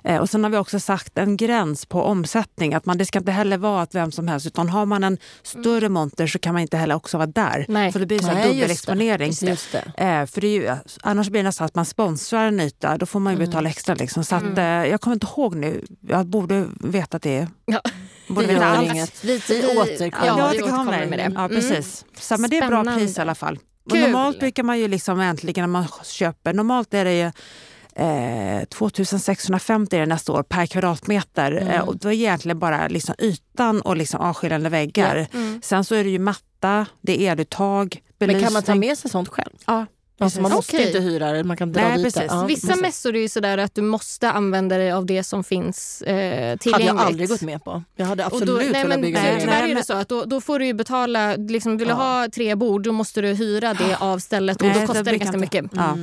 [0.04, 2.74] Eh, och sen har vi också sagt en gräns på omsättning.
[2.74, 5.18] Att man, det ska inte heller vara att vem som helst, utan har man en
[5.44, 7.66] större monter så kan man inte heller också vara där.
[7.68, 7.92] Nej.
[7.92, 9.34] För det blir så här dubbelexponering.
[9.98, 10.72] Eh, för det ju,
[11.04, 13.50] annars blir det nästan att man sponsrar en yta, då får man ju Mm.
[13.50, 13.96] betala extra.
[13.96, 14.24] Liksom.
[14.24, 17.48] Så att, eh, jag kommer inte ihåg nu, jag borde veta det.
[17.66, 17.82] Ja.
[18.28, 18.92] Borde Det veta gör allt.
[18.92, 19.24] inget.
[19.24, 20.28] Vi, Vi återkommer.
[20.28, 21.06] Ja, Ja, vi det återkommer kommer.
[21.06, 21.32] med det.
[21.36, 21.50] Ja, Mm.
[21.50, 22.06] precis.
[22.20, 23.06] Så, men det är bra Spännande.
[23.06, 23.60] pris i alla fall.
[23.94, 27.32] Normalt brukar man ju liksom äntligen när man köper, normalt är det ju
[27.98, 31.52] Eh, 2650 är det nästa år per kvadratmeter.
[31.52, 31.68] Mm.
[31.68, 35.28] Eh, och då är egentligen bara liksom ytan och liksom avskiljande väggar.
[35.34, 35.62] Mm.
[35.64, 38.46] Sen så är det ju matta, det är eluttag, Men belysning.
[38.46, 39.50] kan man ta med sig sånt själv?
[39.66, 39.86] Ja,
[40.18, 40.88] Alltså man måste Okej.
[40.88, 42.20] inte hyra det, man kan dra Nej, dit precis.
[42.22, 42.26] det.
[42.26, 42.82] Ja, Vissa precis.
[42.82, 46.72] mässor är ju sådär att du måste använda dig av det som finns eh, tillgängligt.
[46.74, 47.84] hade jag aldrig gått med på.
[47.96, 49.40] Jag hade Och absolut då, nej, velat men, bygga nej, det.
[49.42, 51.88] tyvärr nej, är det men- så att då, då får du ju betala, liksom, vill
[51.88, 51.98] du Ja.
[51.98, 55.04] ha tre bord då måste du hyra det av stället och Nej, då det kostar
[55.04, 55.62] det brukar ganska inte.
[55.62, 55.72] mycket.
[55.78, 55.98] Ja.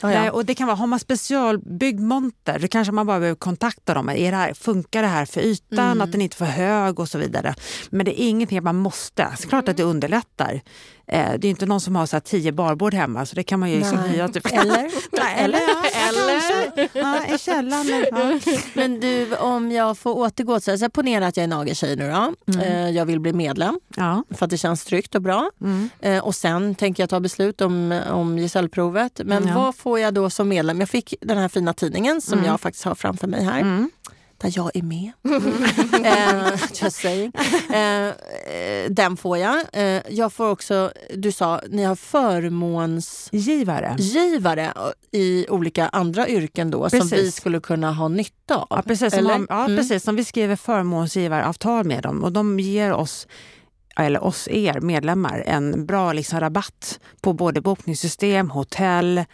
[0.00, 0.20] Ja, ja.
[0.20, 3.94] Nej, och det kan vara, har man specialbyggd monter då kanske man bara behöver kontakta
[3.94, 4.08] dem.
[4.10, 6.00] Är det här, funkar det här för ytan, Mm.
[6.00, 7.54] att den inte är för hög och så vidare.
[7.90, 9.28] Men det är ingenting man måste.
[9.38, 10.60] Så klart att det underlättar.
[11.10, 13.60] Eh, det är inte någon som har så här tio barbord hemma så det kan
[13.60, 14.28] man ju liksom hyra.
[14.28, 14.46] Typ.
[14.52, 14.90] Eller?
[15.12, 16.88] Nej, eller, ja, Eller?
[16.92, 18.06] Ja, I källaren.
[18.10, 18.52] Ja.
[18.74, 20.60] Men du, om jag får återgå.
[20.60, 22.52] Så här, så här, ponera att jag är nageltjej nu då.
[22.54, 22.60] Mm.
[22.60, 24.24] Eh, jag vill bli medlem Ja.
[24.30, 25.50] för att det känns tryggt och bra.
[25.60, 25.90] Mm.
[26.00, 29.20] Eh, och sen tänker jag ta beslut om, om gesällprovet.
[29.24, 29.54] Men Ja.
[29.54, 30.80] vad får jag då som medlem?
[30.80, 32.50] Jag fick den här fina tidningen som Mm.
[32.50, 33.60] jag faktiskt har framför mig här.
[33.60, 33.90] Mm.
[34.40, 35.12] Där jag är med.
[36.04, 37.32] eh, just saying.
[38.90, 39.64] Den får jag.
[39.72, 44.72] Eh, jag får också, du sa, ni har förmånsgivare Givare.
[45.12, 47.18] i olika andra yrken då som Precis.
[47.18, 48.66] vi skulle kunna ha nytta av.
[48.70, 49.14] Ja, precis.
[49.14, 49.76] Som, ja, Mm.
[49.76, 50.02] precis.
[50.02, 53.26] Som vi skriver förmånsgivaravtal med dem och de ger oss
[53.96, 59.24] eller oss, er medlemmar, en bra liksom, rabatt på både bokningssystem, hotell,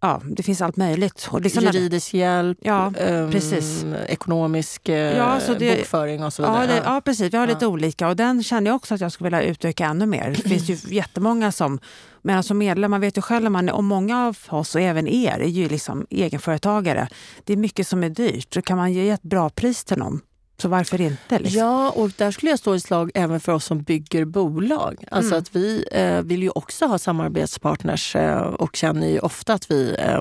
[0.00, 1.28] ja, det finns allt möjligt.
[1.30, 3.84] Och liksom Juridisk hjälp, Ja, ehm, precis.
[4.08, 6.66] ekonomisk eh, Ja, så det- bokföring och så Ja, vidare.
[6.80, 7.32] det, ja, precis.
[7.34, 7.68] Vi har lite Ja.
[7.68, 10.30] olika och den känner jag också att jag skulle vilja utöka ännu mer.
[10.42, 11.78] Det finns ju jättemånga som,
[12.22, 15.38] men som medlem, man vet ju själv, man, och många av oss och även er
[15.40, 17.08] är ju liksom egenföretagare.
[17.44, 20.20] Det är mycket som är dyrt, så kan man ge ett bra pris till någon,
[20.58, 21.38] så varför inte?
[21.38, 21.58] Liksom?
[21.60, 25.04] Ja, och där skulle jag stå i slag även för oss som bygger bolag.
[25.10, 25.42] Alltså Mm.
[25.42, 29.96] att vi eh, vill ju också ha samarbetspartners eh, och känner ju ofta att vi
[29.98, 30.20] eh,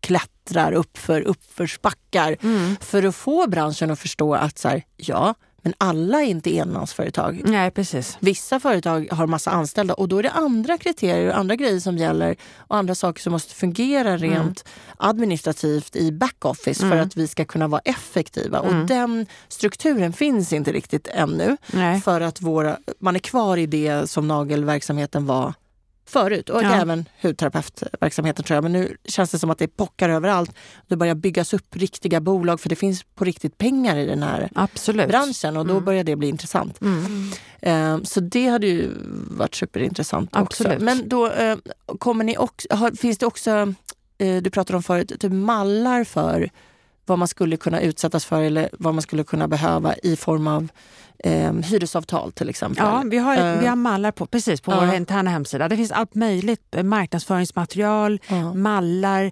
[0.00, 2.76] klättrar uppför uppförsbackar Mm.
[2.80, 7.42] för att få branschen att förstå att så här, ja, men alla är inte enmansföretag.
[7.44, 8.16] Nej, precis.
[8.20, 11.98] Vissa företag har massa anställda och då är det andra kriterier och andra grejer som
[11.98, 14.64] gäller och andra saker som måste fungera rent
[14.96, 17.06] administrativt i backoffice för Mm.
[17.06, 18.58] att vi ska kunna vara effektiva.
[18.58, 18.80] Mm.
[18.80, 22.00] Och den strukturen finns inte riktigt ännu Nej.
[22.00, 25.54] för att våra, man är kvar i det som nagelverksamheten var
[26.06, 26.74] förut och Ja.
[26.74, 28.62] även hudterapeutverksamheten tror jag.
[28.62, 30.50] Men nu känns det som att det pockar överallt.
[30.88, 34.48] Det börjar byggas upp riktiga bolag för det finns på riktigt pengar i den här
[34.54, 35.08] Absolut.
[35.08, 35.84] branschen och då Mm.
[35.84, 36.80] börjar det bli intressant.
[36.80, 37.30] Mm.
[37.60, 38.90] Eh, Så det hade ju
[39.30, 40.72] varit superintressant Absolut.
[40.72, 40.84] också.
[40.84, 41.56] Men då eh,
[41.98, 42.68] kommer ni också,
[43.00, 43.74] finns det också,
[44.18, 46.50] eh, du pratade om förut, typ mallar för
[47.06, 50.68] vad man skulle kunna utsättas för eller vad man skulle kunna behöva i form av
[51.24, 52.84] eh, hyresavtal till exempel?
[52.86, 53.58] Ja, vi har, Eh.
[53.60, 54.80] vi har mallar på, precis på Ja.
[54.86, 55.68] vår interna hemsida.
[55.68, 56.74] Det finns allt möjligt.
[56.74, 58.54] eh, Marknadsföringsmaterial, Ja.
[58.54, 59.30] mallar.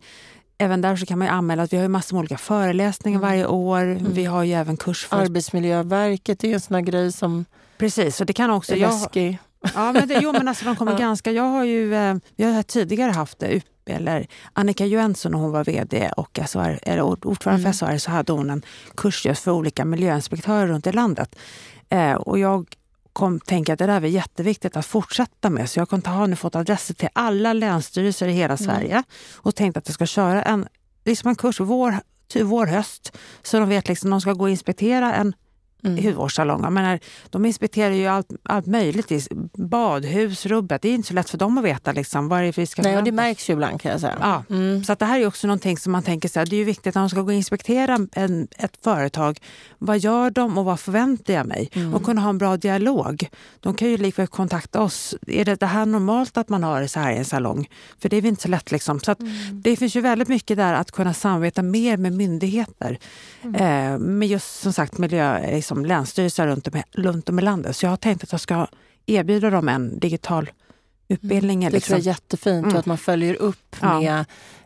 [0.59, 3.19] Även där så kan man ju anmäla att vi har ju massor med olika föreläsningar
[3.19, 3.29] Mm.
[3.31, 3.99] varje år.
[4.13, 5.17] Vi har ju även kurs för...
[5.17, 7.45] Arbetsmiljöverket är en sån grej som
[7.79, 8.73] Precis, och det kan också...
[8.73, 9.39] är Jag, läskig.
[9.75, 11.33] Ja, men det, jo, men alltså de kommer ganska...
[11.33, 11.95] Jag har ju...
[11.95, 16.39] Eh, vi har tidigare haft eh, upp- eller Annika Jönsson när hon var vd och
[16.49, 17.73] SHR, eller ord- ordförande Mm.
[17.73, 18.63] för SHR så hade hon en
[18.97, 21.37] kurs just för olika miljöinspektörer runt i landet.
[21.89, 22.67] Eh, och jag
[23.13, 25.71] kom tänka att det där är jätteviktigt att fortsätta med.
[25.71, 28.59] Så jag kom- har nu fått adresser till alla länsstyrelser i hela Mm.
[28.59, 29.03] Sverige
[29.37, 30.67] och tänkt att jag ska köra en,
[31.05, 31.95] liksom en kurs vår,
[32.43, 33.17] vår höst.
[33.43, 35.35] Så de vet liksom de ska gå och inspektera en
[35.85, 36.05] Mm.
[36.05, 36.63] hudvårdssalong.
[36.63, 36.99] Jag menar,
[37.31, 39.13] de inspekterar ju allt, allt möjligt.
[39.13, 39.21] i
[39.55, 40.83] Badhus, rubbet.
[40.83, 42.83] Det är inte så lätt för dem att veta liksom, vad det är vi ska
[42.83, 44.17] Nej, och det märks ju ibland kan jag säga.
[44.21, 44.45] Ja.
[44.51, 44.85] Mm.
[44.85, 46.65] Så att det här är också någonting som man tänker så här, det är ju
[46.65, 49.39] viktigt när de ska gå och inspektera en, ett företag.
[49.79, 51.71] Vad gör de och vad förväntar jag mig?
[51.73, 51.95] Mm.
[51.95, 53.29] Och kunna ha en bra dialog.
[53.61, 55.15] De kan ju likväl kontakta oss.
[55.27, 57.69] Är det, det här normalt att man har det så här i en salong?
[57.99, 58.71] För det är inte så lätt.
[58.71, 59.01] Liksom.
[59.01, 59.19] Så att
[59.53, 62.99] det finns ju väldigt mycket där att kunna samarbeta mer med myndigheter.
[63.43, 65.39] Eh, med just som sagt miljö,
[65.71, 67.77] liksom, länsstyrelser runt om, runt om i landet.
[67.77, 68.67] Så jag har tänkt att jag ska
[69.07, 70.51] erbjuda dem en digital
[71.09, 71.61] utbildning.
[71.61, 71.87] Det liksom.
[71.89, 72.77] tror jag är jättefint Mm.
[72.77, 74.01] att man följer upp Ja.
[74.01, 74.25] med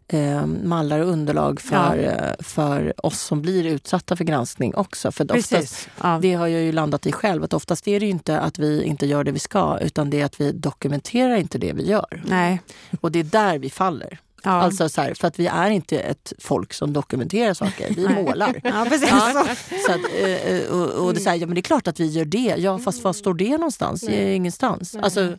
[0.09, 5.12] eh, mallar och underlag för, eh, för oss som blir utsatta för granskning också.
[5.12, 5.88] För oftast, Precis.
[6.02, 6.18] Ja.
[6.22, 9.07] det har jag ju landat i själv, att oftast är det inte att vi inte
[9.07, 12.22] gör det vi ska utan det är att vi dokumenterar inte det vi gör.
[12.26, 12.61] Nej.
[13.00, 14.18] Och det är där vi faller.
[14.45, 14.51] Ja.
[14.51, 18.61] Alltså så här, för att vi är inte ett folk som dokumenterar saker, vi målar.
[18.64, 19.09] Ja, precis.
[19.11, 19.47] Ja,
[19.86, 22.07] så att, och, och det, är så här, ja, men det är klart att vi
[22.07, 22.55] gör det.
[22.59, 24.03] Ja, fast vad står det någonstans?
[24.03, 24.34] Nej.
[24.34, 24.95] Ingenstans.
[24.95, 25.03] Nej.
[25.05, 25.38] Alltså,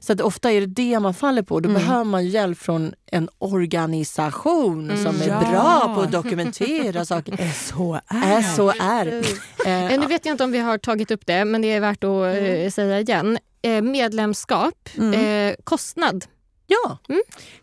[0.00, 1.60] så att ofta är det det man faller på.
[1.60, 1.82] Då Mm.
[1.82, 5.04] behöver man hjälp från en organisation Mm.
[5.04, 5.40] som är Ja.
[5.50, 7.36] bra på att dokumentera saker.
[7.52, 8.82] SHR.
[8.82, 9.24] Är.
[9.66, 12.04] Eh, Nu vet jag inte om vi har tagit upp det, men det är värt
[12.04, 13.38] att eh, säga igen.
[13.62, 15.48] Eh, medlemskap, Mm.
[15.50, 16.24] eh, kostnad.
[16.66, 16.98] Ja,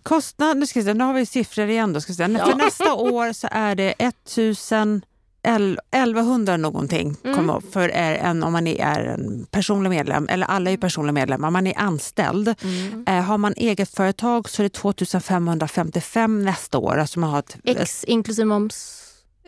[0.03, 1.93] Kostnad, nu, ska vi se, nu har vi siffror igen.
[1.93, 2.23] Då, ska vi se.
[2.23, 2.45] Ja.
[2.45, 5.01] För nästa år så är det 1000
[5.43, 7.61] el- 1100 någonting Mm.
[7.73, 11.49] för är en, om man är en personlig medlem, eller alla är ju personliga medlemmar,
[11.51, 12.55] man är anställd.
[12.63, 13.05] Mm.
[13.07, 16.97] Eh, har man eget företag så är det 2555 nästa år.
[16.97, 18.97] Alltså man har ett, X inklusive moms.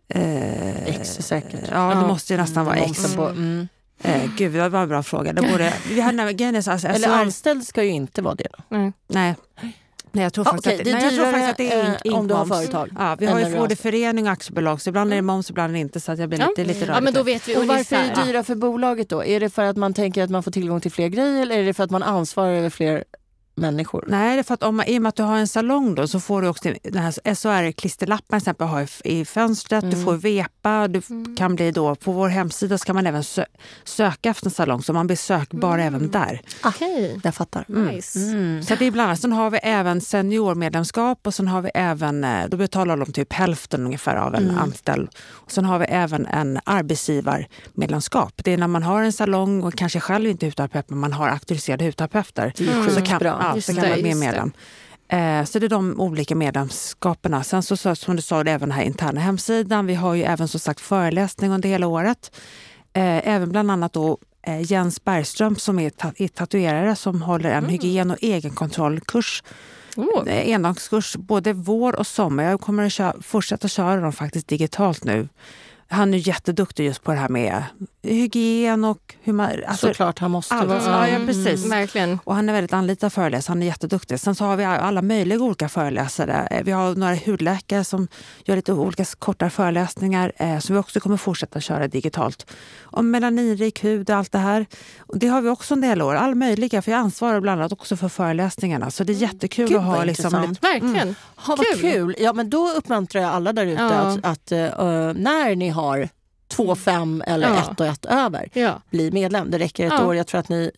[0.10, 1.70] eh, X säkert.
[1.72, 3.16] Ja, det måste ju nästan vara X.
[4.04, 5.34] Eh, gud, det var en bra fråga.
[5.34, 8.36] Det borde, vi har, nej, grejen är så, alltså, Eller anställd ska ju inte vara
[8.36, 8.48] det.
[8.70, 8.76] Då.
[8.76, 8.94] Mm.
[9.08, 9.36] Nej.
[10.16, 11.74] Nej, jag tror Ja, faktiskt okej, att det är nej, jag tror faktiskt att det
[11.74, 12.54] är eh, om du har inkomst.
[12.62, 12.90] företag.
[12.98, 15.74] Ja, vi har ju både förening och aktiebolag, så ibland är det moms, ibland är
[15.74, 16.00] det inte.
[16.00, 16.48] Så att jag blir Ja.
[16.50, 17.04] lite, lite Ja, rörd.
[17.04, 19.24] men då vet vi Och varför är det dyra för bolaget då?
[19.24, 21.64] Är det för att man tänker att man får tillgång till fler grejer eller är
[21.66, 23.04] det för att man ansvarar över fler
[23.56, 24.06] människor?
[24.08, 25.96] Nej, det är för att om man, i och med att du har en salong
[25.96, 29.96] då, så får du också den här SHR-klisterlappen exempel ha i, i fönstret, Mm.
[29.96, 31.36] du får vepa, du Mm.
[31.36, 33.46] kan bli då, på vår hemsida ska man även sö
[33.84, 35.88] söka efter en salong så man blir sökbar Mm.
[35.88, 36.42] även där.
[36.66, 37.66] Okej, Jag fattar.
[37.70, 37.86] Mm.
[37.88, 38.20] nice.
[38.20, 38.64] Mm.
[38.64, 39.20] Så det är bland annat.
[39.20, 43.34] Sen har vi även seniormedlemskap och sen har vi även, eh, då betalar de typ
[43.34, 44.58] hälften ungefär av en Mm.
[44.58, 45.10] anställd.
[45.30, 48.34] Och sen har vi även en arbetsgivarmedlemskap.
[48.44, 51.14] Det är när man har en salong och kanske själv inte är hudterapeut men man
[51.14, 52.54] har auktoriserade hudterapeuter.
[52.58, 52.90] Det är Mm.
[52.90, 53.34] Så kan, skitbra.
[53.44, 54.52] Ja, Just så kan det, medlem.
[55.08, 57.44] Eh, så det är de olika medlemskaperna.
[57.44, 59.86] Sen så, så som du sa, det är även den här interna hemsidan.
[59.86, 62.32] Vi har ju även som sagt föreläsning under hela året.
[62.94, 64.18] Eh, även bland annat då
[64.48, 67.70] eh, Jens Bergström som är, ta- är tatuerare som håller en Mm.
[67.70, 69.44] hygien och egenkontrollkurs.
[69.98, 70.24] Oh.
[70.28, 72.44] Endagskurs både vår och sommar.
[72.44, 75.28] Jag kommer att köra, fortsätta köra dem faktiskt digitalt nu.
[75.88, 77.64] Han är jätteduktig just på det här med
[78.04, 79.50] hygien och hur man...
[79.68, 80.70] Alltså, Såklart, han måste allt.
[80.70, 80.80] vara...
[80.84, 81.72] Ja, ja, Mm, precis.
[81.72, 82.20] verkligen.
[82.24, 84.20] Och han är väldigt anlitad föreläsare, han är jätteduktig.
[84.20, 86.48] Sen så har vi alla möjliga olika föreläsare.
[86.52, 88.08] Eh, Vi har några hudläkare som
[88.46, 92.52] gör lite olika korta föreläsningar eh, som vi också kommer fortsätta köra digitalt.
[92.84, 94.66] Om melaninrik hud och allt det här.
[95.00, 97.72] Och det har vi också en del år, alla möjliga, för jag ansvarar bland annat
[97.72, 98.92] också för föreläsningarna.
[98.92, 101.16] Så det är jättekul Gud, att ha liksom, lite, Verkligen.
[101.36, 101.80] Ha, vad Kul.
[101.82, 102.16] kul!
[102.20, 103.90] Ja, men då uppmuntrar jag alla där ute Ja.
[103.90, 104.58] att, att eh,
[105.16, 106.10] när ni har
[106.56, 107.72] två, fem eller Ja.
[107.72, 108.82] ett och ett över, Ja.
[108.90, 109.52] bli medlem.
[109.52, 110.06] Det räcker ett Ja.
[110.08, 110.16] år.
[110.16, 110.72] Jag tror att ni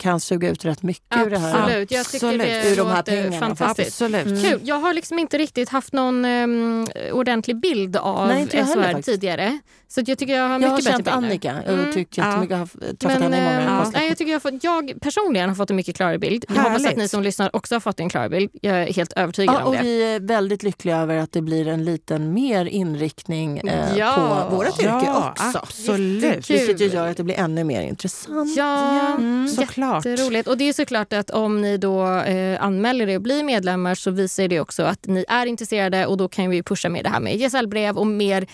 [0.00, 1.58] kan suga ut rätt mycket ur det här.
[1.62, 1.90] Absolut.
[1.90, 2.46] Jag tycker Absolut.
[2.46, 3.88] det Ur de här pengarna, fantastiskt.
[4.02, 4.26] Absolut.
[4.26, 4.42] Mm.
[4.42, 4.60] Kul.
[4.64, 8.82] Jag har liksom inte riktigt haft någon um, ordentlig bild av Nej, inte jag heller
[8.82, 9.06] SHR faktiskt.
[9.06, 9.58] tidigare.
[9.88, 11.26] Så jag tycker jag har Jag mycket har bättre känt bild nu.
[11.26, 11.92] Annika och Mm.
[11.92, 12.26] tyckt Ja.
[12.26, 12.50] jättemycket.
[12.50, 13.98] Jag har träffat Men, henne många eh, konstellationer.
[13.98, 16.44] nej, jag, tycker jag, har fått, jag personligen har fått en mycket klarare bild.
[16.48, 16.98] Jag hoppas att Härligt.
[16.98, 18.50] ni som lyssnar också har fått en klarare bild.
[18.62, 19.82] Jag är helt övertygad Ja, om och det.
[19.82, 24.46] vi är väldigt lyckliga över att det blir en liten mer inriktning eh, Ja.
[24.50, 25.58] på vårt yrke Ja, också.
[25.58, 26.50] absolut.
[26.50, 28.56] Vilket ju gör att det blir ännu mer intressant.
[28.56, 29.89] Ja, Mm, såklart.
[29.94, 30.48] Jätteroligt.
[30.48, 34.10] Och det är såklart att om ni då eh, anmäler er och blir medlemmar så
[34.10, 37.20] visar det också att ni är intresserade och då kan vi pusha med det här
[37.20, 38.46] med gesällbrev och mer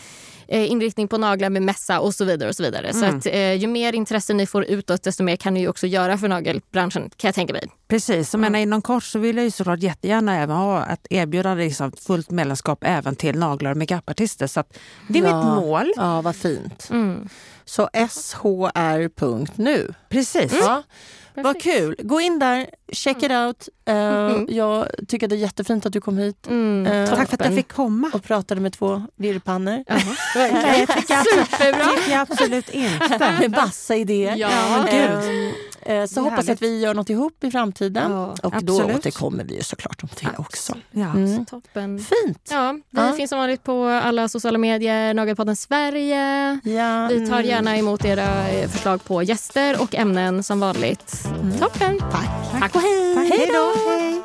[0.48, 2.48] eh, inriktning på naglar med mässa och så vidare.
[2.48, 2.92] och Så vidare.
[2.92, 3.18] Så Mm.
[3.18, 6.18] att, eh, ju mer intresse ni får utåt desto mer kan ni ju också göra
[6.18, 7.62] för nagelbranschen kan jag tänka mig.
[7.88, 11.54] Precis, jag menar, inom kort så vill jag ju såklart jättegärna även ha att erbjuda
[11.54, 14.46] liksom fullt medlemskap även till naglar och makeupartister.
[14.46, 14.78] Så att
[15.08, 15.36] det är Ja.
[15.54, 15.92] mitt mål.
[15.96, 16.88] Ja, vad fint.
[16.90, 17.28] Mm.
[17.64, 19.94] Så shr.nu.
[20.08, 20.52] Precis.
[20.60, 20.82] Ja,
[21.42, 21.76] vad Perfekt.
[21.78, 21.96] kul.
[22.02, 23.68] Gå in där, check it out.
[23.88, 23.94] Eh,
[24.56, 27.54] Jag tycker det är jättefint att du kom hit Mm, Eh, Tack för att jag
[27.54, 28.10] fick komma.
[28.14, 29.84] och pratade med två virrpannor.
[29.86, 29.98] Jaha,
[30.34, 30.62] verkligen.
[30.64, 31.84] Nej, tycker jag, Superbra.
[31.96, 33.32] tycker jag absolut inte.
[33.40, 34.36] med massa idéer.
[34.36, 34.48] Ja,
[34.88, 35.52] Eh, eh,
[35.86, 38.12] Så Det är hoppas jag att vi gör något ihop i framtiden.
[38.12, 38.96] Ja, och då absolut.
[38.96, 40.74] återkommer vi ju såklart om det också.
[40.90, 41.10] Ja.
[41.10, 41.46] Mm.
[41.46, 41.98] Toppen.
[41.98, 42.48] Fint!
[42.50, 43.12] Ja, vi Ja.
[43.12, 46.58] finns som vanligt på alla sociala medier, Nagelpodden Sverige.
[46.64, 47.46] Ja, Vi tar mm.
[47.46, 51.28] gärna emot era eh, förslag på gäster och ämnen som vanligt.
[51.60, 51.98] Toppen!
[51.98, 52.60] Tack.
[52.60, 53.14] Tack och hej!
[53.14, 53.38] Tack.
[53.38, 53.90] Hej då!
[53.90, 54.15] Hej.